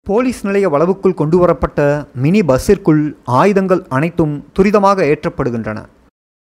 போலீஸ் 0.07 0.43
நிலைய 0.47 0.67
வளவுக்குள் 0.75 1.17
கொண்டுவரப்பட்ட 1.21 1.79
மினி 2.25 2.41
பஸ்ஸிற்குள் 2.51 3.03
ஆயுதங்கள் 3.39 3.83
அனைத்தும் 3.97 4.35
துரிதமாக 4.57 4.99
ஏற்றப்படுகின்றன. 5.13 5.79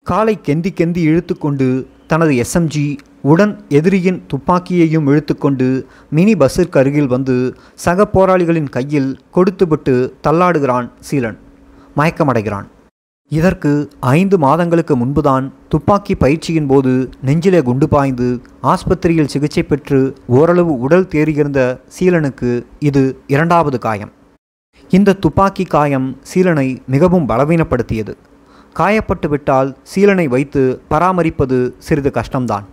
காலை 0.07 0.35
கெந்தி 0.47 0.71
கெந்தி 0.79 1.03
இழுத்துக்கொண்டு 1.11 1.67
தனது 2.13 2.33
எஸ்எம்ஜி 2.43 2.87
உடன் 3.31 3.53
எதிரியின் 3.79 4.19
துப்பாக்கியையும் 4.33 5.07
இழுத்துக்கொண்டு 5.11 5.69
மினி 6.17 6.33
பஸ்ஸிற்கு 6.33 6.77
அருகில் 6.83 7.13
வந்து 7.15 7.37
சக 7.85 8.09
போராளிகளின் 8.15 8.73
கையில் 8.77 9.11
கொடுத்துவிட்டு 9.31 9.95
தள்ளாடுகிறான் 10.27 10.89
சீலன். 11.09 11.39
மயக்கமடைகிறான். 11.99 12.67
இதற்கு 13.35 13.69
ஐந்து 13.99 14.37
மாதங்களுக்கு 14.37 14.93
முன்புதான் 14.95 15.45
துப்பாக்கி 15.69 16.13
பயிற்சியின் 16.15 16.65
போது 16.71 16.93
நெஞ்சிலே 17.27 17.61
குண்டு 17.67 17.87
பாய்ந்து 17.87 18.27
ஆஸ்பத்திரியில் 18.71 19.29
சிகிச்சை 19.33 19.63
பெற்று 19.63 19.99
ஓரளவு 20.37 20.73
உடல் 20.79 21.07
தேறியிருந்த 21.13 21.59
சீலனுக்கு 21.95 22.49
இது 22.79 23.03
இரண்டாவது 23.27 23.77
காயம். 23.77 24.11
இந்த 24.89 25.13
துப்பாக்கி 25.13 25.65
காயம் 25.65 26.17
சீலனை 26.31 26.67
மிகவும் 26.87 27.29
பலவீனப்படுத்தியது. 27.29 28.15
காயப்பட்டு 28.79 29.29
விட்டால் 29.29 29.77
சீலனை 29.83 30.27
வைத்து 30.27 30.81
பராமரிப்பது 30.89 31.59
சிறிது 31.77 32.11
கஷ்டம்தான். 32.19 32.67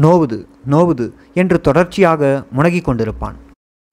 நோவுது 0.00 0.38
நோவுது 0.70 1.08
என்று 1.34 1.58
தொடர்ச்சியாக 1.60 2.44
முனகிக் 2.52 2.88
கொண்டிருப்பான். 2.88 3.36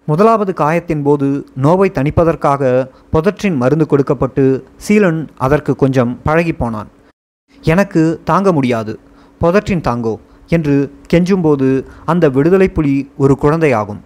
முதலாவது 0.05 0.53
காயத்தின் 0.53 1.03
போது 1.03 1.27
நோவை 1.55 1.91
தணிப்பதற்காக 1.93 2.72
புதற்றின் 3.12 3.55
மருந்து 3.55 3.86
கொடுக்கப்பட்டு 3.88 4.43
சீலன் 4.88 5.27
அதற்கு 5.38 5.75
கொஞ்சம் 5.75 6.19
பழகிப்போனான். 6.25 6.89
எனக்கு 7.62 8.22
தாங்க 8.24 8.51
முடியாது. 8.51 9.00
புதற்றின் 9.39 9.81
தாங்கோ 9.81 10.13
என்று 10.48 10.75
கெஞ்சும்போது 11.13 11.86
அந்த 12.05 12.29
விடுதலை 12.29 12.67
புலி 12.69 12.95
ஒரு 13.17 13.38
குழந்தையாகும். 13.41 14.01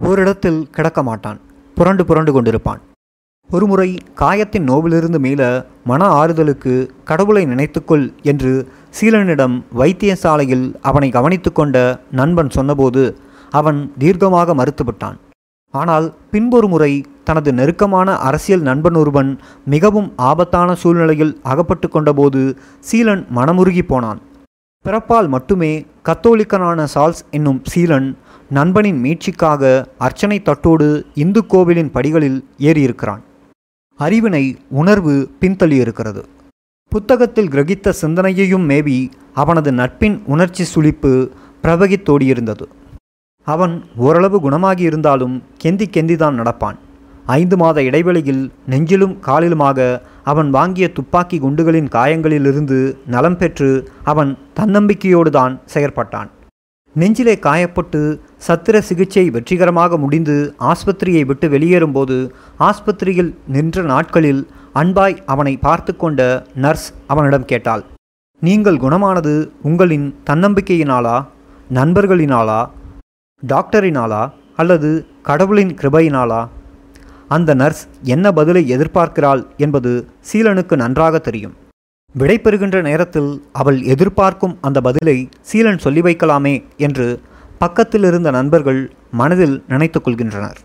ஓரிடத்தில் 0.00 0.60
கிடக்க 0.70 1.02
மாட்டான். 1.02 1.40
புரண்டு 1.74 2.04
புரண்டு 2.04 2.32
கொண்டிருப்பான். 2.32 2.80
ஒருமுறை 3.50 3.88
காயத்தின் 4.14 4.68
நோவிலிருந்து 4.68 5.18
மீள 5.18 5.66
மன 5.84 6.06
ஆறுதலுக்கு 6.20 6.72
கடவுளை 7.04 7.46
நினைத்துக்கொள் 7.46 8.06
என்று 8.22 8.52
சீலனிடம் 9.00 9.54
வைத்தியசாலையில் 9.78 10.74
அவனை 10.80 11.08
கவனித்து 11.10 11.52
கொண்ட 11.52 11.76
நண்பன் 12.10 12.50
சொன்னபோது 12.50 13.02
அவன் 13.50 13.80
தீர்க்கமாக 13.98 14.54
மறுத்துவிட்டான். 14.60 15.16
ஆனால் 15.74 16.06
பின்பொரு 16.32 16.68
முறை 16.72 16.92
தனது 17.24 17.50
நெருக்கமான 17.52 18.08
அரசியல் 18.28 18.60
நண்பன் 18.60 18.94
ஒருவன் 18.94 19.30
மிகவும் 19.64 20.08
ஆபத்தான 20.16 20.74
சூழ்நிலையில் 20.74 21.32
அகப்பட்டு 21.42 21.88
கொண்டபோது 21.88 22.42
சீலன் 22.90 23.24
மனமுருகி 23.36 23.82
போனான். 23.82 24.20
பிறப்பால் 24.84 25.28
மட்டுமே 25.28 25.72
கத்தோலிக்கனான 26.08 26.86
சால்ஸ் 26.94 27.22
என்னும் 27.30 27.60
சீலன் 27.72 28.08
நண்பனின் 28.50 29.00
மீட்சிக்காக 29.04 29.62
அர்ச்சனை 29.98 30.38
தட்டோடு 30.42 30.88
இந்து 31.14 31.46
கோவிலின் 31.46 31.90
படிகளில் 31.90 32.38
ஏறியிருக்கிறான். 32.58 33.22
அறிவினை 34.00 34.44
உணர்வு 34.80 35.14
பின்தள்ளியிருக்கிறது. 35.40 36.22
புத்தகத்தில் 36.92 37.52
கிரகித்த 37.54 37.92
சிந்தனையையும் 38.02 38.64
மேவி 38.64 39.10
அவனது 39.34 39.72
நட்பின் 39.72 40.16
உணர்ச்சி 40.26 40.64
சுழிப்பு 40.64 41.12
பிரபகித்தோடியிருந்தது 41.64 42.66
அவன் 43.46 43.74
ஓரளவு 44.06 44.38
குணமாகி 44.46 44.84
இருந்தாலும் 44.90 45.34
கெந்தி 45.62 45.86
கெந்திதான் 45.94 46.38
நடப்பான். 46.40 46.78
ஐந்து 47.38 47.56
மாத 47.60 47.82
இடைவெளியில் 47.88 48.42
நெஞ்சிலும் 48.72 49.14
காலிலுமாக 49.26 49.78
அவன் 50.32 50.50
வாங்கிய 50.56 50.86
துப்பாக்கி 50.98 51.36
குண்டுகளின் 51.44 51.92
காயங்களிலிருந்து 51.96 52.78
நலம் 53.14 53.38
பெற்று 53.40 53.70
அவன் 54.12 54.30
தன்னம்பிக்கையோடு 54.58 55.30
தான் 55.38 55.54
செயற்பட்டான். 55.74 56.30
நெஞ்சிலே 56.94 57.34
காயப்பட்டு 57.46 58.00
சத்திர 58.46 58.76
சிகிச்சை 58.88 59.24
வெற்றிகரமாக 59.30 59.96
முடிந்து 60.04 60.36
ஆஸ்பத்திரியை 60.70 61.22
விட்டு 61.30 61.46
வெளியேறும்போது 61.54 62.16
ஆஸ்பத்திரியில் 62.68 63.32
நின்ற 63.56 63.82
நாட்களில் 63.92 64.42
அன்பாய் 64.82 65.16
அவனை 65.32 65.54
பார்த்து 65.66 65.92
கொண்ட 65.96 66.20
நர்ஸ் 66.64 66.88
அவனிடம் 67.12 67.46
கேட்டாள் 67.50 67.82
நீங்கள் 68.42 68.82
குணமானது 68.84 69.34
உங்களின் 69.68 70.06
தன்னம்பிக்கையினாலா 70.30 71.16
நண்பர்களினாலா 71.70 72.60
டாக்டரினாலா 73.46 74.30
அல்லது 74.56 75.06
கடவுளின் 75.22 75.74
கிருபையினாலா? 75.74 76.48
அந்த 77.28 77.54
நர்ஸ் 77.54 77.88
என்ன 78.02 78.32
பதிலை 78.32 78.76
எதிர்பார்க்கிறாள் 78.76 79.46
என்பது 79.56 80.08
சீலனுக்கு 80.32 80.76
நன்றாக 80.76 81.18
தெரியும். 81.18 81.54
விடை 82.12 82.38
பெறுகின்ற 82.38 82.82
நேரத்தில் 82.82 83.44
அவள் 83.52 83.82
எதிர்பார்க்கும் 83.82 84.58
அந்த 84.60 84.80
பதிலை 84.80 85.28
சீலன் 85.52 85.78
சொல்லி 85.78 86.00
வைக்கலாமே 86.00 86.64
என்று 86.76 87.20
பக்கத்தில் 87.58 88.04
இருந்த 88.04 88.30
நண்பர்கள் 88.30 88.92
மனதில் 89.10 89.64
நினைத்து 89.68 90.00
கொள்கின்றனர். 90.00 90.56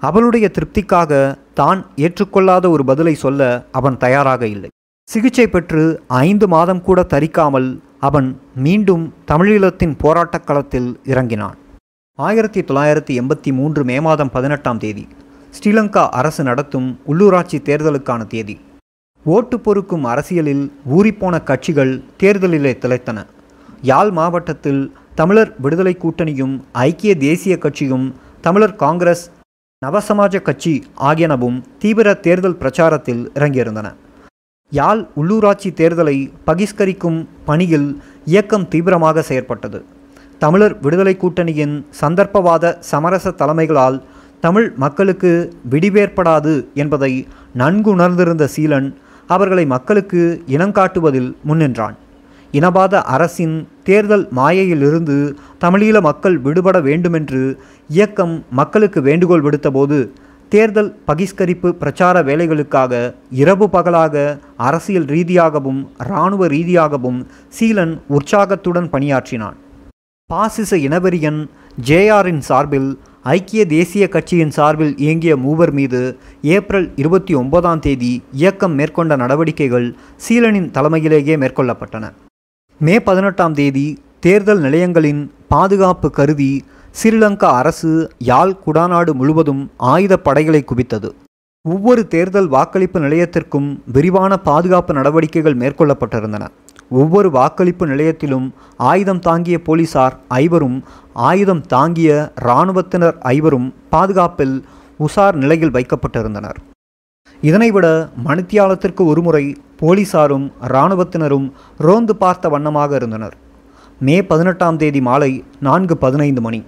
அவளுடைய 0.00 0.50
திருப்திக்காக 0.52 1.34
தான் 1.54 1.86
ஏற்றுக்கொள்ளாத 1.96 2.70
ஒரு 2.70 2.84
பதிலை 2.84 3.14
சொல்ல 3.14 3.64
அவன் 3.72 3.96
தயாராக 3.96 4.46
இல்லை. 4.46 4.68
சிகிச்சை 5.10 5.46
பெற்று 5.46 6.02
ஐந்து 6.06 6.48
மாதம் 6.48 6.82
கூட 6.82 7.06
தரிக்காமல் 7.08 7.78
அவன் 8.00 8.40
மீண்டும் 8.56 9.14
தமிழீழத்தின் 9.26 9.94
போராட்டக் 9.98 10.46
களத்தில் 10.46 11.00
இறங்கினான். 11.04 11.54
ஆயிரத்தி 12.18 12.60
தொள்ளாயிரத்தி 12.60 13.12
எண்பத்தி 13.20 13.50
மூன்று 13.52 13.84
மே 13.84 13.94
மாதம் 14.00 14.30
பதினெட்டாம் 14.30 14.78
தேதி 14.78 15.04
ஸ்ரீலங்கா 15.56 16.08
அரசு 16.08 16.42
நடத்தும் 16.44 16.88
உள்ளூராட்சி 17.06 17.58
தேர்தலுக்கான 17.68 18.26
தேதி. 18.26 18.60
ஓட்டு 19.24 19.60
பொறுக்கும் 19.60 20.04
அரசியலில் 20.04 20.72
ஊறிப்போன 20.96 21.42
கட்சிகள் 21.42 22.02
தேர்தலிலே 22.20 22.72
திளைத்தன. 22.82 23.24
யாழ் 23.82 24.10
மாவட்டத்தில் 24.10 24.82
தமிழர் 25.14 25.54
விடுதலை 25.60 25.96
கூட்டணியும் 26.02 26.54
ஐக்கிய 26.72 27.14
தேசிய 27.16 27.58
கட்சியும் 27.58 28.14
தமிழர் 28.40 28.76
காங்கிரஸ் 28.76 29.30
நவசமாஜ 29.86 30.42
கட்சி 30.42 30.74
ஆகியனவும் 31.00 31.58
தீவிர 31.78 32.14
தேர்தல் 32.14 32.60
பிரச்சாரத்தில் 32.60 33.24
இறங்கியிருந்தன. 33.34 33.94
யாழ் 34.70 35.02
உள்ளூராட்சி 35.16 35.72
தேர்தலை 35.82 36.32
பகிஷ்கரிக்கும் 36.46 37.26
பணியில் 37.44 38.02
இயக்கம் 38.24 38.68
தீவிரமாக 38.68 39.24
செயற்பட்டது. 39.28 39.82
தமிழர் 40.42 40.74
விடுதலை 40.84 41.12
கூட்டணியின் 41.16 41.74
சந்தர்ப்பவாத 42.00 42.70
சமரச 42.90 43.30
தலைமைகளால் 43.40 43.98
தமிழ் 44.44 44.68
மக்களுக்கு 44.84 45.30
விடிவேற்படாது 45.72 46.54
என்பதை 46.82 47.10
நன்கு 47.60 47.88
உணர்ந்திருந்த 47.90 48.44
சீலன் 48.54 48.88
அவர்களை 49.34 49.64
மக்களுக்கு 49.74 50.22
இனங்காட்டுவதில் 50.54 51.30
முன்னின்றான். 51.48 51.96
இனவாத 52.58 52.94
அரசின் 53.16 53.54
தேர்தல் 53.88 54.26
மாயையிலிருந்து 54.38 55.16
தமிழீழ 55.64 55.96
மக்கள் 56.08 56.36
விடுபட 56.46 56.76
வேண்டுமென்று 56.88 57.42
இயக்கம் 57.96 58.34
மக்களுக்கு 58.60 59.00
வேண்டுகோள் 59.08 59.46
விடுத்தபோது 59.46 59.98
தேர்தல் 60.52 60.92
பகிஷ்கரிப்பு 61.08 61.68
பிரச்சார 61.82 62.16
வேலைகளுக்காக 62.28 62.92
இரவு 63.42 63.68
பகலாக 63.76 64.24
அரசியல் 64.68 65.10
ரீதியாகவும் 65.14 65.82
இராணுவ 66.08 66.46
ரீதியாகவும் 66.56 67.20
சீலன் 67.58 67.94
உற்சாகத்துடன் 68.16 68.90
பணியாற்றினான். 68.94 69.58
பாசிச 70.32 70.76
இனவெறியன் 70.76 71.40
ஜேஆரின் 71.88 72.42
சார்பில் 72.48 72.90
ஐக்கிய 73.22 73.62
தேசிய 73.66 74.04
கட்சியின் 74.08 74.52
சார்பில் 74.56 74.94
இயங்கிய 74.96 75.36
மூவர் 75.36 75.72
மீது 75.72 76.00
ஏப்ரல் 76.42 76.86
இருபத்தி 76.96 77.32
ஒன்பதாம் 77.34 77.78
தேதி 77.78 78.22
இயக்கம் 78.32 78.74
மேற்கொண்ட 78.74 79.16
நடவடிக்கைகள் 79.16 79.88
சீலனின் 80.24 80.70
தலைமையிலேயே 80.76 81.36
மேற்கொள்ளப்பட்டன. 81.42 82.04
மே 82.80 82.94
பதினெட்டாம் 83.08 83.56
தேதி 83.60 83.86
தேர்தல் 84.20 84.60
நிலையங்களின் 84.60 85.22
பாதுகாப்பு 85.48 86.10
கருதி 86.10 86.52
ஸ்ரீலங்கா 87.02 87.50
அரசு 87.60 87.92
யாழ் 88.30 88.56
குடாநாடு 88.66 89.12
முழுவதும் 89.12 89.62
ஆயுத 89.76 90.16
படைகளை 90.16 90.64
குவித்தது. 90.64 91.10
ஒவ்வொரு 91.64 92.04
தேர்தல் 92.08 92.48
வாக்களிப்பு 92.48 93.00
நிலையத்திற்கும் 93.00 93.70
விரிவான 93.92 94.36
பாதுகாப்பு 94.50 94.94
நடவடிக்கைகள் 94.94 95.56
மேற்கொள்ளப்பட்டிருந்தன. 95.56 96.46
ஒவ்வொரு 97.00 97.28
வாக்களிப்பு 97.36 97.84
நிலையத்திலும் 97.86 98.46
ஆயுதம் 98.90 99.22
தாங்கிய 99.26 99.56
போலீசார் 99.68 100.16
ஐவரும் 100.42 100.78
ஆயுதம் 101.28 101.62
தாங்கிய 101.74 102.10
இராணுவத்தினர் 102.46 103.16
ஐவரும் 103.36 103.68
பாதுகாப்பில் 103.94 104.56
உசார் 105.06 105.36
நிலையில் 105.42 105.74
வைக்கப்பட்டிருந்தனர். 105.76 106.58
இதனைவிட 107.48 107.86
மணித்தியாலத்திற்கு 108.26 109.02
ஒருமுறை 109.12 109.44
போலீசாரும் 109.80 110.46
இராணுவத்தினரும் 110.72 111.46
ரோந்து 111.86 112.14
பார்த்த 112.22 112.48
வண்ணமாக 112.54 112.94
இருந்தனர். 113.00 113.34
மே 114.06 114.16
பதினெட்டாம் 114.30 114.78
தேதி 114.82 115.00
மாலை 115.08 115.32
நான்கு 115.66 115.96
பதினைந்து 116.04 116.40
மணி. 116.46 116.60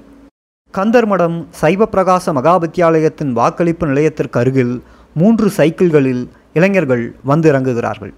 கந்தர்மடம் 0.74 1.36
சைவப்பிரகாச 1.60 2.32
மகாவித்தியாலயத்தின் 2.38 3.32
வாக்களிப்பு 3.40 3.86
நிலையத்திற்கு 3.86 4.38
அருகில் 4.40 4.74
மூன்று 5.20 5.48
சைக்கிள்களில் 5.56 6.22
இளைஞர்கள் 6.58 7.04
வந்து 7.30 7.48
இறங்குகிறார்கள். 7.52 8.12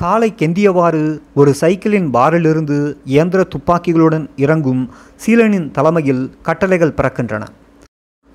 காலை 0.00 0.28
கெந்தியவாறு 0.40 1.00
ஒரு 1.40 1.52
சைக்கிளின் 1.60 2.08
பாரிலிருந்து 2.16 2.76
இயந்திர 3.12 3.40
துப்பாக்கிகளுடன் 3.54 4.26
இறங்கும் 4.44 4.82
சீலனின் 5.22 5.66
தலைமையில் 5.76 6.20
கட்டளைகள் 6.46 6.94
பிறக்கின்றன. 6.98 7.44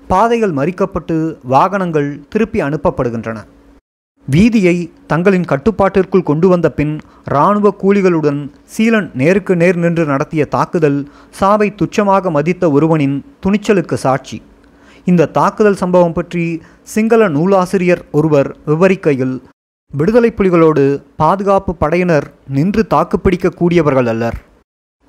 பாதைகள் 0.08 0.52
மறிக்கப்பட்டு 0.58 1.16
வாகனங்கள் 1.52 2.10
திருப்பி 2.32 2.60
அனுப்பப்படுகின்றன. 2.66 3.38
வீதியை 4.28 4.76
தங்களின் 5.12 5.48
கட்டுப்பாட்டிற்குள் 5.52 6.26
கொண்டு 6.30 6.48
வந்த 6.52 6.70
பின் 6.80 6.94
இராணுவ 7.32 7.72
கூலிகளுடன் 7.82 8.42
சீலன் 8.74 9.08
நேருக்கு 9.22 9.56
நேர் 9.62 9.80
நின்று 9.84 10.06
நடத்திய 10.12 10.44
தாக்குதல் 10.56 11.00
சாவை 11.40 11.70
துச்சமாக 11.80 12.30
மதித்த 12.36 12.72
ஒருவனின் 12.76 13.16
துணிச்சலுக்கு 13.46 13.98
சாட்சி. 14.06 14.40
இந்த 15.06 15.30
தாக்குதல் 15.40 15.80
சம்பவம் 15.84 16.16
பற்றி 16.20 16.46
சிங்கள 16.94 17.22
நூலாசிரியர் 17.38 18.04
ஒருவர் 18.18 18.52
விவரிக்கையில் 18.70 19.36
விடுதலை 19.98 20.32
புலிகளோடு 20.36 21.02
பாதுகாப்பு 21.16 21.74
படையினர் 21.74 22.32
நின்று 22.48 22.86
தாக்குப்பிடிக்க 22.86 23.48
கூடியவர்கள் 23.48 24.06
அல்லர். 24.06 24.38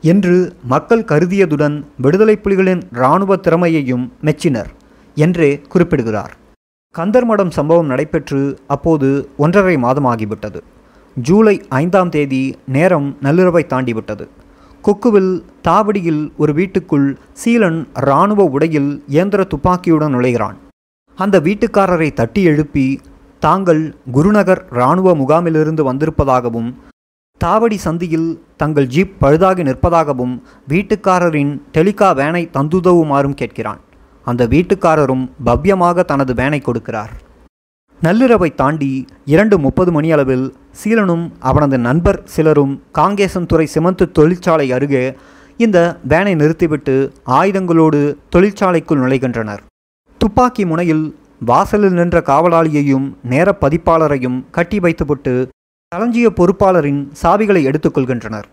என்று 0.02 0.56
மக்கள் 0.64 1.04
கருதியதுடன் 1.04 1.84
விடுதலை 1.98 2.40
புலிகளின் 2.44 2.82
இராணுவ 2.92 3.36
திறமையையும் 3.36 4.12
மெச்சினர் 4.22 4.70
என்றே 5.16 5.60
குறிப்பிடுகிறார். 5.60 6.34
கந்தர்மடம் 6.96 7.50
சம்பவம் 7.50 7.86
நடைபெற்று 7.86 8.60
அப்போது 8.68 9.30
ஒன்றரை 9.38 9.76
மாதமாகிவிட்டது. 9.76 10.62
ஜூலை 11.16 11.62
ஐந்தாம் 11.70 12.10
தேதி 12.10 12.44
நேரம் 12.68 13.18
நள்ளிரவை 13.24 13.64
தாண்டிவிட்டது. 13.66 14.28
கொக்குவில் 14.84 15.34
தாவடியில் 15.68 16.32
ஒரு 16.38 16.54
வீட்டுக்குள் 16.54 17.18
சீலன் 17.34 17.88
இராணுவ 17.96 18.44
உடையில் 18.44 19.04
இயந்திர 19.08 19.44
துப்பாக்கியுடன் 19.44 20.16
நுழைகிறான். 20.16 20.56
அந்த 21.16 21.40
வீட்டுக்காரரை 21.40 22.14
தட்டி 22.14 22.44
எழுப்பி 22.44 23.00
தாங்கள் 23.40 23.96
குருநகர் 24.12 24.66
இராணுவ 24.72 25.16
முகாமிலிருந்து 25.16 25.84
வந்திருப்பதாகவும் 25.90 26.70
தாவடி 27.44 27.78
சந்தியில் 27.86 28.40
தங்கள் 28.58 28.88
ஜீப் 28.88 29.16
பழுதாகி 29.22 29.64
நிற்பதாகவும் 29.70 30.42
வீட்டுக்காரரின் 30.70 31.62
டெலிகா 31.74 32.16
வேனை 32.16 32.50
தந்துதவுமாறும் 32.54 33.38
கேட்கிறான். 33.42 33.82
அந்த 34.26 34.48
வீட்டுக்காரரும் 34.48 35.30
பவ்யமாக 35.46 36.04
தனது 36.04 36.34
வேனை 36.34 36.62
கொடுக்கிறார். 36.66 37.12
நள்ளிரவை 38.02 38.56
தாண்டி 38.56 39.06
இரண்டு 39.26 39.60
முப்பது 39.60 39.92
மணியளவில் 39.92 40.56
சீலனும் 40.84 41.32
அவனது 41.40 41.78
நண்பர் 41.78 42.22
சிலரும் 42.24 42.74
காங்கேசன்துறை 42.94 43.64
சிமந்து 43.64 44.12
தொழிற்சாலை 44.12 44.72
அருகே 44.72 45.16
இந்த 45.58 45.98
வேனை 46.08 46.36
நிறுத்திவிட்டு 46.36 47.12
ஆயுதங்களோடு 47.26 48.18
தொழிற்சாலைக்குள் 48.36 49.02
நுழைகின்றனர். 49.04 49.62
துப்பாக்கி 50.18 50.66
முனையில் 50.66 51.06
வாசலில் 51.42 51.94
நின்ற 51.94 52.22
காவலாளியையும் 52.22 53.14
நேர 53.24 53.58
பதிப்பாளரையும் 53.62 54.44
கட்டி 54.52 54.80
வைத்துவிட்டு 54.80 55.48
களஞ்சிய 55.88 56.30
பொறுப்பாளரின் 56.30 57.08
சாவிகளை 57.24 57.62
எடுத்துக்கொள்கின்றனர் 57.64 58.46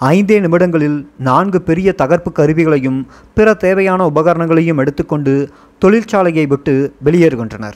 ஐந்தே 0.00 0.40
நிமிடங்களில் 0.40 1.08
நான்கு 1.18 1.62
பெரிய 1.62 1.94
தகர்ப்பு 1.98 2.32
கருவிகளையும் 2.32 3.06
பிற 3.34 3.54
தேவையான 3.54 4.06
உபகரணங்களையும் 4.06 4.78
எடுத்துக்கொண்டு 4.78 5.48
தொழிற்சாலையை 5.80 6.46
விட்டு 6.46 6.94
வெளியேறுகின்றனர். 7.04 7.74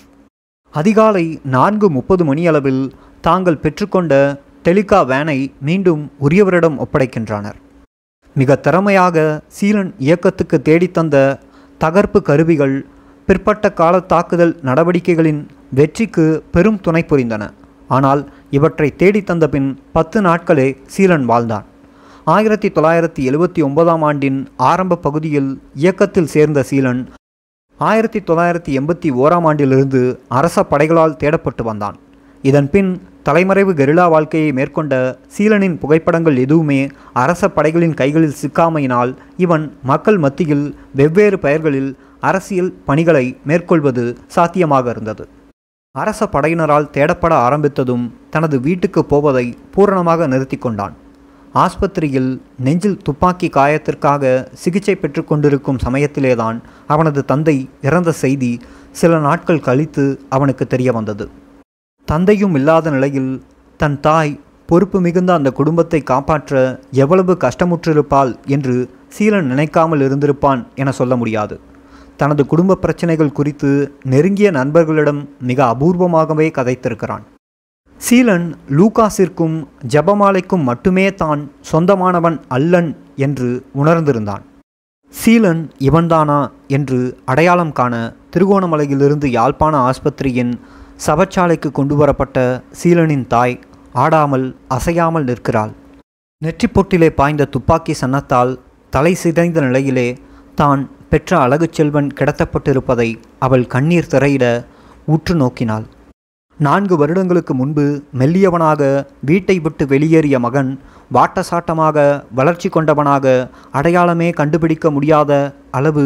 அதிகாலை 0.70 1.40
நான்கு 1.44 1.90
முப்பது 1.90 2.24
மணியளவில் 2.24 2.92
தாங்கள் 3.20 3.58
பெற்றுக்கொண்ட 3.62 4.40
டெலிகா 4.64 5.06
வேனை 5.06 5.52
மீண்டும் 5.60 6.10
உரியவரிடம் 6.20 6.78
ஒப்படைக்கின்றனர். 6.78 7.58
மிக 8.34 8.56
திறமையாக 8.56 9.42
சீலன் 9.60 9.92
இயக்கத்துக்கு 9.98 10.60
தேடித்தந்த 10.64 11.40
தகர்ப்பு 11.78 12.22
கருவிகள் 12.22 12.86
பிற்பட்ட 13.32 13.66
கால 13.72 14.00
தாக்குதல் 14.00 14.52
நடவடிக்கைகளின் 14.62 15.38
வெற்றிக்கு 15.78 16.24
பெரும் 16.54 16.80
துணை 16.80 17.04
புரிந்தன. 17.10 17.42
ஆனால் 17.88 18.22
இவற்றை 18.50 18.88
தேடித்தந்த 18.98 19.44
பின் 19.44 19.68
பத்து 19.92 20.18
நாட்களே 20.20 20.66
சீலன் 20.94 21.24
வாழ்ந்தான். 21.24 21.64
ஆயிரத்தி 22.24 22.68
தொள்ளாயிரத்தி 22.68 23.22
எழுபத்தி 23.30 23.62
ஒன்பதாம் 23.62 24.02
ஆண்டின் 24.02 24.38
ஆரம்ப 24.56 24.96
பகுதியில் 24.96 25.50
இயக்கத்தில் 25.74 26.30
சேர்ந்த 26.34 26.64
சீலன் 26.70 27.02
ஆயிரத்தி 27.78 28.20
தொள்ளாயிரத்தி 28.20 28.74
எண்பத்தி 28.80 29.10
ஓராம் 29.22 29.48
ஆண்டிலிருந்து 29.50 30.02
அரச 30.28 30.64
படைகளால் 30.64 31.18
தேடப்பட்டு 31.24 31.62
வந்தான். 31.62 31.96
இதன்பின் 32.42 32.92
தலைமறைவு 33.22 33.72
கெரிலா 33.72 34.08
வாழ்க்கையை 34.08 34.52
மேற்கொண்ட 34.52 34.94
சீலனின் 35.38 35.76
புகைப்படங்கள் 35.78 36.36
எதுவுமே 36.36 36.80
அரச 37.12 37.48
படைகளின் 37.48 37.94
கைகளில் 37.94 38.40
சிக்காமையினால் 38.44 39.12
இவன் 39.36 39.66
மக்கள் 39.82 40.18
மத்தியில் 40.18 40.66
வெவ்வேறு 40.94 41.38
பெயர்களில் 41.38 41.92
அரசியல் 42.28 42.72
பணிகளை 42.88 43.26
மேற்கொள்வது 43.44 44.04
சாத்தியமாக 44.34 44.86
இருந்தது. 44.90 45.24
அரச 45.94 46.26
படையினரால் 46.26 46.90
தேடப்பட 46.96 47.32
ஆரம்பித்ததும் 47.46 48.04
தனது 48.34 48.56
வீட்டுக்கு 48.60 49.00
போவதை 49.04 49.46
பூரணமாக 49.74 50.26
நிறுத்தி 50.26 50.58
கொண்டான். 50.58 50.94
ஆஸ்பத்திரியில் 51.54 52.30
நெஞ்சில் 52.66 53.00
துப்பாக்கி 53.06 53.48
காயத்திற்காக 53.56 54.30
சிகிச்சை 54.62 54.94
பெற்று 54.94 55.22
கொண்டிருக்கும் 55.24 55.82
சமயத்திலேதான் 55.84 56.58
அவனது 56.86 57.20
தந்தை 57.24 57.56
இறந்த 57.88 58.12
செய்தி 58.22 58.50
சில 59.00 59.18
நாட்கள் 59.18 59.64
கழித்து 59.66 60.04
அவனுக்கு 60.28 60.66
தெரிய 60.66 60.92
வந்தது. 60.92 61.26
தந்தையும் 62.08 62.54
இல்லாத 62.54 62.90
நிலையில் 62.90 63.32
தன் 63.80 63.98
தாய் 64.00 64.32
பொறுப்பு 64.68 64.98
மிகுந்த 65.00 65.30
அந்த 65.38 65.50
குடும்பத்தை 65.50 66.00
காப்பாற்ற 66.12 66.60
எவ்வளவு 67.02 67.32
கஷ்டமுற்றிருப்பாள் 67.44 68.32
என்று 68.46 68.76
சீலன் 69.16 69.50
நினைக்காமல் 69.52 70.04
இருந்திருப்பான் 70.06 70.62
என 70.74 70.92
சொல்ல 70.92 71.16
முடியாது. 71.16 71.56
தனது 72.22 72.42
குடும்ப 72.52 72.78
பிரச்சனைகள் 72.84 73.36
குறித்து 73.38 73.70
நெருங்கிய 74.12 74.48
நண்பர்களிடம் 74.58 75.20
மிக 75.50 75.58
அபூர்வமாகவே 75.72 76.48
கதைத்திருக்கிறான். 76.58 77.24
சீலன் 78.00 78.46
லூகாஸிற்கும் 78.78 79.56
ஜபமாலைக்கும் 79.94 80.64
மட்டுமே 80.68 81.04
தான் 81.22 81.42
சொந்தமானவன் 81.70 82.38
அல்லன் 82.56 82.90
என்று 83.26 83.48
உணர்ந்திருந்தான். 83.80 84.44
சீலன் 85.14 85.62
இவன்தானா 85.88 86.40
என்று 86.76 86.98
அடையாளம் 87.30 87.74
காண 87.78 87.94
திருகோணமலையிலிருந்து 88.34 89.28
யாழ்ப்பாண 89.36 89.74
ஆஸ்பத்திரியின் 89.88 90.52
சபச்சாலைக்கு 91.06 91.68
கொண்டு 91.78 91.94
வரப்பட்ட 92.00 92.38
சீலனின் 92.80 93.26
தாய் 93.34 93.56
ஆடாமல் 94.04 94.46
அசையாமல் 94.76 95.28
நிற்கிறாள். 95.30 95.72
நெற்றிப்பொட்டிலே 96.42 97.08
பாய்ந்த 97.18 97.50
துப்பாக்கி 97.54 97.94
சன்னத்தால் 98.02 98.52
தலை 98.92 99.12
சிதைந்த 99.22 99.58
நிலையிலே 99.66 100.08
தான் 100.60 100.82
பெற்ற 101.12 101.38
அழகு 101.44 101.66
செல்வன் 101.76 102.08
கிடத்தப்பட்டிருப்பதை 102.18 103.08
அவள் 103.46 103.64
கண்ணீர் 103.72 104.08
திரையிட 104.12 104.44
உற்று 105.14 105.34
நோக்கினாள். 105.34 105.84
நான்கு 106.58 106.94
வருடங்களுக்கு 107.00 107.52
முன்பு 107.54 107.84
மெல்லியவனாக 108.20 108.80
வீட்டை 109.28 109.56
விட்டு 109.60 109.84
வெளியேறிய 109.92 110.38
மகன் 110.38 110.70
வாட்டசாட்டமாக 111.16 112.24
வளர்ச்சி 112.34 112.68
கொண்டவனாக 112.68 113.34
அடையாளமே 113.72 114.28
கண்டுபிடிக்க 114.40 114.90
முடியாத 114.90 115.30
அளவு 115.70 116.04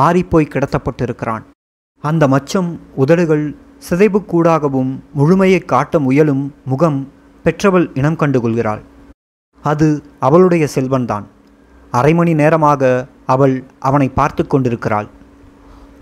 மாறிப்போய் 0.00 0.52
கிடத்தப்பட்டிருக்கிறான். 0.54 1.44
அந்த 2.04 2.24
மச்சம் 2.34 2.70
உதடுகள் 3.02 3.46
சிதைவுக்கூடாகவும் 3.88 4.92
முழுமையை 5.18 5.62
காட்ட 5.72 5.98
முயலும் 5.98 6.44
முகம் 6.64 7.00
பெற்றவள் 7.44 7.88
இனம் 7.94 8.20
கண்டுகொள்கிறாள் 8.20 8.82
அது 9.64 9.88
அவளுடைய 10.26 10.66
செல்வன்தான். 10.74 11.26
அரை 11.98 12.12
மணி 12.18 12.32
நேரமாக 12.40 12.82
அவள் 13.34 13.54
அவனை 13.88 14.08
பார்த்து 14.18 14.42
கொண்டிருக்கிறாள். 14.46 15.08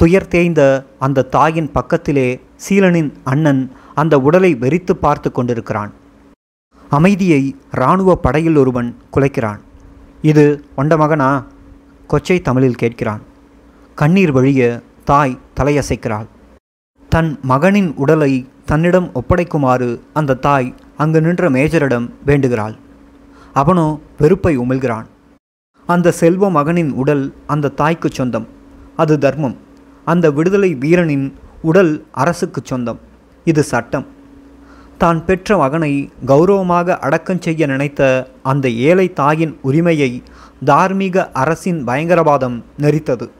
துயர் 0.00 0.30
தேய்ந்த 0.34 0.60
அந்த 1.06 1.26
தாயின் 1.34 1.68
பக்கத்திலே 1.76 2.28
சீலனின் 2.64 3.10
அண்ணன் 3.32 3.62
அந்த 4.00 4.14
உடலை 4.26 4.50
வெறித்து 4.62 4.94
பார்த்து 5.04 5.28
கொண்டிருக்கிறான். 5.32 5.92
அமைதியை 6.96 7.42
இராணுவ 7.78 8.16
படையில் 8.24 8.58
ஒருவன் 8.62 8.88
குலைக்கிறான். 9.14 9.60
இது 10.30 10.44
ஒண்ட 10.76 10.96
மகனா? 11.02 11.30
கொச்சை 12.10 12.36
தமிழில் 12.48 12.80
கேட்கிறான். 12.82 13.22
கண்ணீர் 13.98 14.32
வழிய 14.36 14.62
தாய் 15.10 15.38
தலையசைக்கிறாள். 15.58 16.28
தன் 17.12 17.30
மகனின் 17.52 17.90
உடலை 18.02 18.32
தன்னிடம் 18.70 19.08
ஒப்படைக்குமாறு 19.20 19.88
அந்த 20.18 20.40
தாய் 20.46 20.68
அங்கு 21.02 21.20
நின்ற 21.26 21.50
மேஜரிடம் 21.56 22.06
வேண்டுகிறாள். 22.28 22.76
அவனோ 23.60 23.88
வெறுப்பை 24.22 24.54
உமிழ்கிறான். 24.62 25.08
அந்த 25.86 26.10
செல்வ 26.10 26.50
மகனின் 26.50 26.92
உடல் 26.92 27.34
அந்த 27.46 27.68
தாய்க்கு 27.68 28.08
சொந்தம். 28.12 28.48
அது 28.96 29.18
தர்மம். 29.18 29.56
அந்த 30.04 30.30
விடுதலை 30.30 30.74
வீரனின் 30.74 31.34
உடல் 31.62 32.04
அரசுக்கு 32.10 32.60
சொந்தம். 32.64 32.98
இது 33.44 33.62
சட்டம். 33.62 34.06
தான் 34.98 35.24
பெற்ற 35.24 35.56
மகனை 35.56 36.10
கௌரவமாக 36.26 36.98
அடக்கம் 36.98 37.40
செய்ய 37.40 37.66
நினைத்த 37.66 38.28
அந்த 38.42 38.68
ஏழை 38.68 39.12
தாயின் 39.12 39.58
உரிமையை 39.62 40.22
தார்மீக 40.64 41.30
அரசின் 41.32 41.86
பயங்கரவாதம் 41.86 42.62
நெறித்தது. 42.78 43.30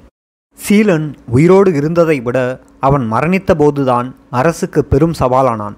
சீலன் 0.69 1.15
உயிரோடு 1.29 1.75
இருந்ததை 1.75 2.21
விட 2.21 2.61
அவன் 2.81 3.13
மரணித்த 3.13 3.55
போதுதான் 3.55 4.15
அரசுக்கு 4.31 4.85
பெரும் 4.85 5.15
சவாலானான். 5.19 5.77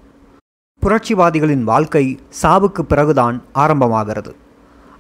புரட்சிவாதிகளின் 0.83 1.63
வாழ்க்கை 1.63 2.19
சாவுக்கு 2.43 2.83
பிறகுதான் 2.83 3.43
ஆரம்பமாகிறது. 3.55 4.35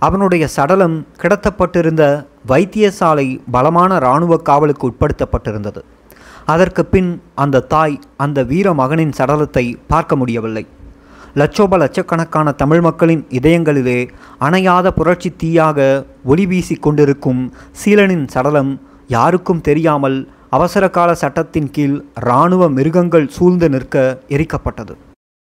அவனுடைய 0.06 0.44
சடலம் 0.56 0.96
கிடத்தப்பட்டிருந்த 1.22 2.02
வைத்தியசாலை 2.50 3.28
பலமான 3.54 3.90
இராணுவ 4.04 4.36
காவலுக்கு 4.48 4.84
உட்படுத்தப்பட்டிருந்தது. 4.90 5.80
அதற்கு 6.52 6.82
பின் 6.92 7.10
அந்த 7.42 7.64
தாய் 7.74 7.96
அந்த 8.24 8.38
வீர 8.50 8.74
மகனின் 8.80 9.14
சடலத்தை 9.18 9.64
பார்க்க 9.92 10.16
முடியவில்லை. 10.20 10.64
லட்சோப 11.40 11.76
லட்சக்கணக்கான 11.82 12.52
தமிழ் 12.60 12.82
மக்களின் 12.86 13.22
இதயங்களிலே 13.38 13.98
அணையாத 14.46 14.92
புரட்சி 14.98 15.30
தீயாக 15.42 15.78
ஒளி 16.32 16.44
வீசி 16.50 16.76
கொண்டிருக்கும் 16.86 17.42
சீலனின் 17.80 18.26
சடலம் 18.34 18.72
யாருக்கும் 19.14 19.64
தெரியாமல் 19.68 20.18
அவசரகால 20.56 21.10
சட்டத்தின் 21.22 21.68
கீழ் 21.76 21.98
இராணுவ 22.26 22.68
மிருகங்கள் 22.76 23.26
சூழ்ந்து 23.36 23.68
நிற்க 23.74 23.96
எரிக்கப்பட்டது. 24.36 24.94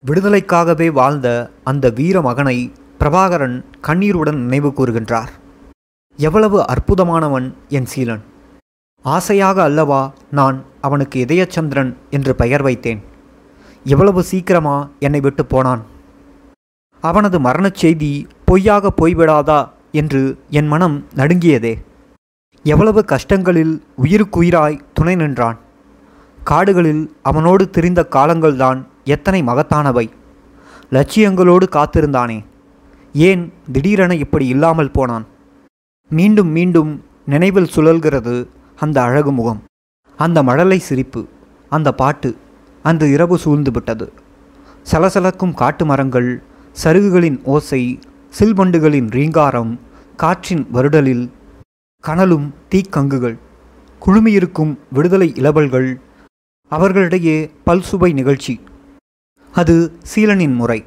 விடுதலைக்காகவே 0.05 0.89
வாழ்ந்த 0.99 1.29
அந்த 1.71 1.85
வீர 1.99 2.17
மகனை 2.27 2.59
பிரபாகரன் 2.99 3.65
கண்ணீருடன் 3.81 4.39
நினைவு 4.39 4.69
கூறுகின்றார். 4.69 5.29
எவ்வளவு 6.17 6.65
அற்புதமானவன் 6.65 7.53
என் 7.69 7.87
சீலன். 7.97 8.21
ஆசையாக 9.03 9.63
அல்லவா 9.63 10.13
நான் 10.31 10.65
அவனுக்கு 10.81 11.25
இதயச்சந்திரன் 11.29 11.95
என்று 12.11 12.35
பெயர் 12.35 12.65
வைத்தேன். 12.65 13.03
எவ்வளவு 13.85 14.23
சீக்கிரமா 14.23 14.89
என்னை 14.99 15.21
விட்டு 15.21 15.47
போனான். 15.47 15.83
அவனது 17.01 17.41
மரணச் 17.41 17.75
செய்தி 17.75 18.27
பொய்யாக 18.45 18.93
போய்விடாதா 18.97 19.69
என்று 19.93 20.39
என் 20.51 20.67
மனம் 20.67 21.07
நடுங்கியதே. 21.15 21.75
எவ்வளவு 22.63 23.05
கஷ்டங்களில் 23.05 23.85
உயிருக்குயிராய் 24.03 24.81
துணை 24.95 25.15
நின்றான். 25.15 25.59
காடுகளில் 26.45 27.17
அவனோடு 27.23 27.71
திரிந்த 27.71 28.07
காலங்கள்தான் 28.11 28.85
எத்தனை 29.05 29.43
மகத்தானவை. 29.43 30.11
லட்சியங்களோடு 30.91 31.69
காத்திருந்தானே. 31.71 32.45
ஏன் 33.17 33.43
திடீரென 33.73 34.15
இப்படி 34.15 34.47
இல்லாமல் 34.47 34.91
போனான்? 34.91 35.27
மீண்டும் 36.11 36.49
மீண்டும் 36.49 36.91
நினைவில் 37.27 37.73
சுழல்கிறது 37.75 38.35
அந்த 38.77 38.97
அழகு 39.03 39.33
முகம். 39.33 39.61
அந்த 40.17 40.39
மழலை 40.43 40.79
சிரிப்பு 40.79 41.23
அந்த 41.69 41.89
பாட்டு 41.95 42.31
அந்த 42.83 43.07
இரவு 43.07 43.37
சூழ்ந்து 43.39 43.71
விட்டது 43.71 44.07
சலசலக்கும் 44.91 45.55
காட்டு 45.55 45.85
மரங்கள் 45.87 46.29
சருகுகளின் 46.85 47.39
ஓசை 47.45 47.83
சில்பண்டுகளின் 48.39 49.09
ரீங்காரம் 49.11 49.73
காற்றின் 50.17 50.65
வருடலில் 50.73 51.25
கனலும் 52.05 52.55
தீக்கங்குகள் 52.69 53.37
குழுமியிருக்கும் 54.03 54.73
விடுதலை 54.93 55.29
இளவல்கள் 55.35 55.89
அவர்களிடையே 56.73 57.39
பல்சுவை 57.67 58.13
நிகழ்ச்சி. 58.13 58.55
அது 59.53 59.77
சீலனின் 60.13 60.55
முறை 60.55 60.81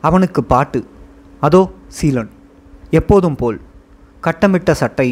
அவனுக்கு 0.00 0.44
பாட்டு. 0.44 0.80
அதோ 1.46 1.60
சீலன். 1.98 2.30
எப்போதும் 2.98 3.38
போல். 3.40 3.58
கட்டமிட்ட 4.24 4.70
சட்டை 4.80 5.08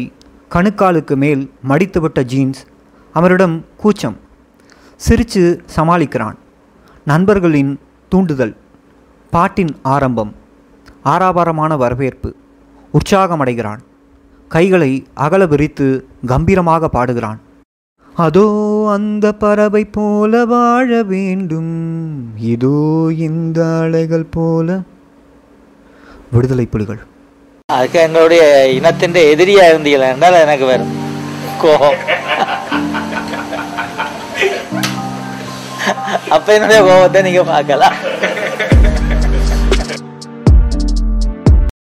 கணுக்காலுக்கு 0.53 1.15
மேல் 1.23 1.43
மடித்துவிட்ட 1.69 2.19
ஜீன்ஸ் 2.31 2.61
அவரிடம் 3.15 3.55
கூச்சம். 3.81 4.17
சிரித்து 5.05 5.43
சமாளிக்கிறான். 5.75 6.37
நண்பர்களின் 7.05 7.73
தூண்டுதல். 8.11 8.53
பாட்டின் 9.33 9.73
ஆரம்பம். 9.93 10.31
ஆராபாரமான 11.13 11.77
வரவேற்பு. 11.83 12.29
உற்சாகமடைகிறான். 12.97 13.81
கைகளை 14.51 14.91
அகல 15.25 15.43
விரித்து 15.45 15.87
கம்பீரமாக 16.25 16.89
பாடுகிறான். 16.95 17.39
அதோ 18.15 18.47
அந்த 18.91 19.25
பறவை 19.43 19.83
போல 19.97 20.45
வாழ 20.45 20.89
வேண்டும். 21.03 21.73
இதோ 22.53 22.79
இந்த 23.27 23.59
அலைகள் 23.83 24.27
போல 24.35 24.67
விடுதலை 26.35 26.65
புலிகள். 26.73 27.01
அதுக்கு 27.75 27.99
எங்களுடைய 28.05 28.43
இனத்தின் 28.77 29.17
எதிரியா 29.31 29.63
இருந்தீங்களா 29.71 30.07
என்றால் 30.13 30.43
எனக்கு 30.45 30.65
வரும் 30.71 30.93
கோபம். 31.61 31.99
அப்ப 36.35 36.47
என்னுடைய 36.55 36.79
கோபத்தை 36.87 37.21
நீங்க 37.27 37.43
பார்க்கலாம். 37.53 37.97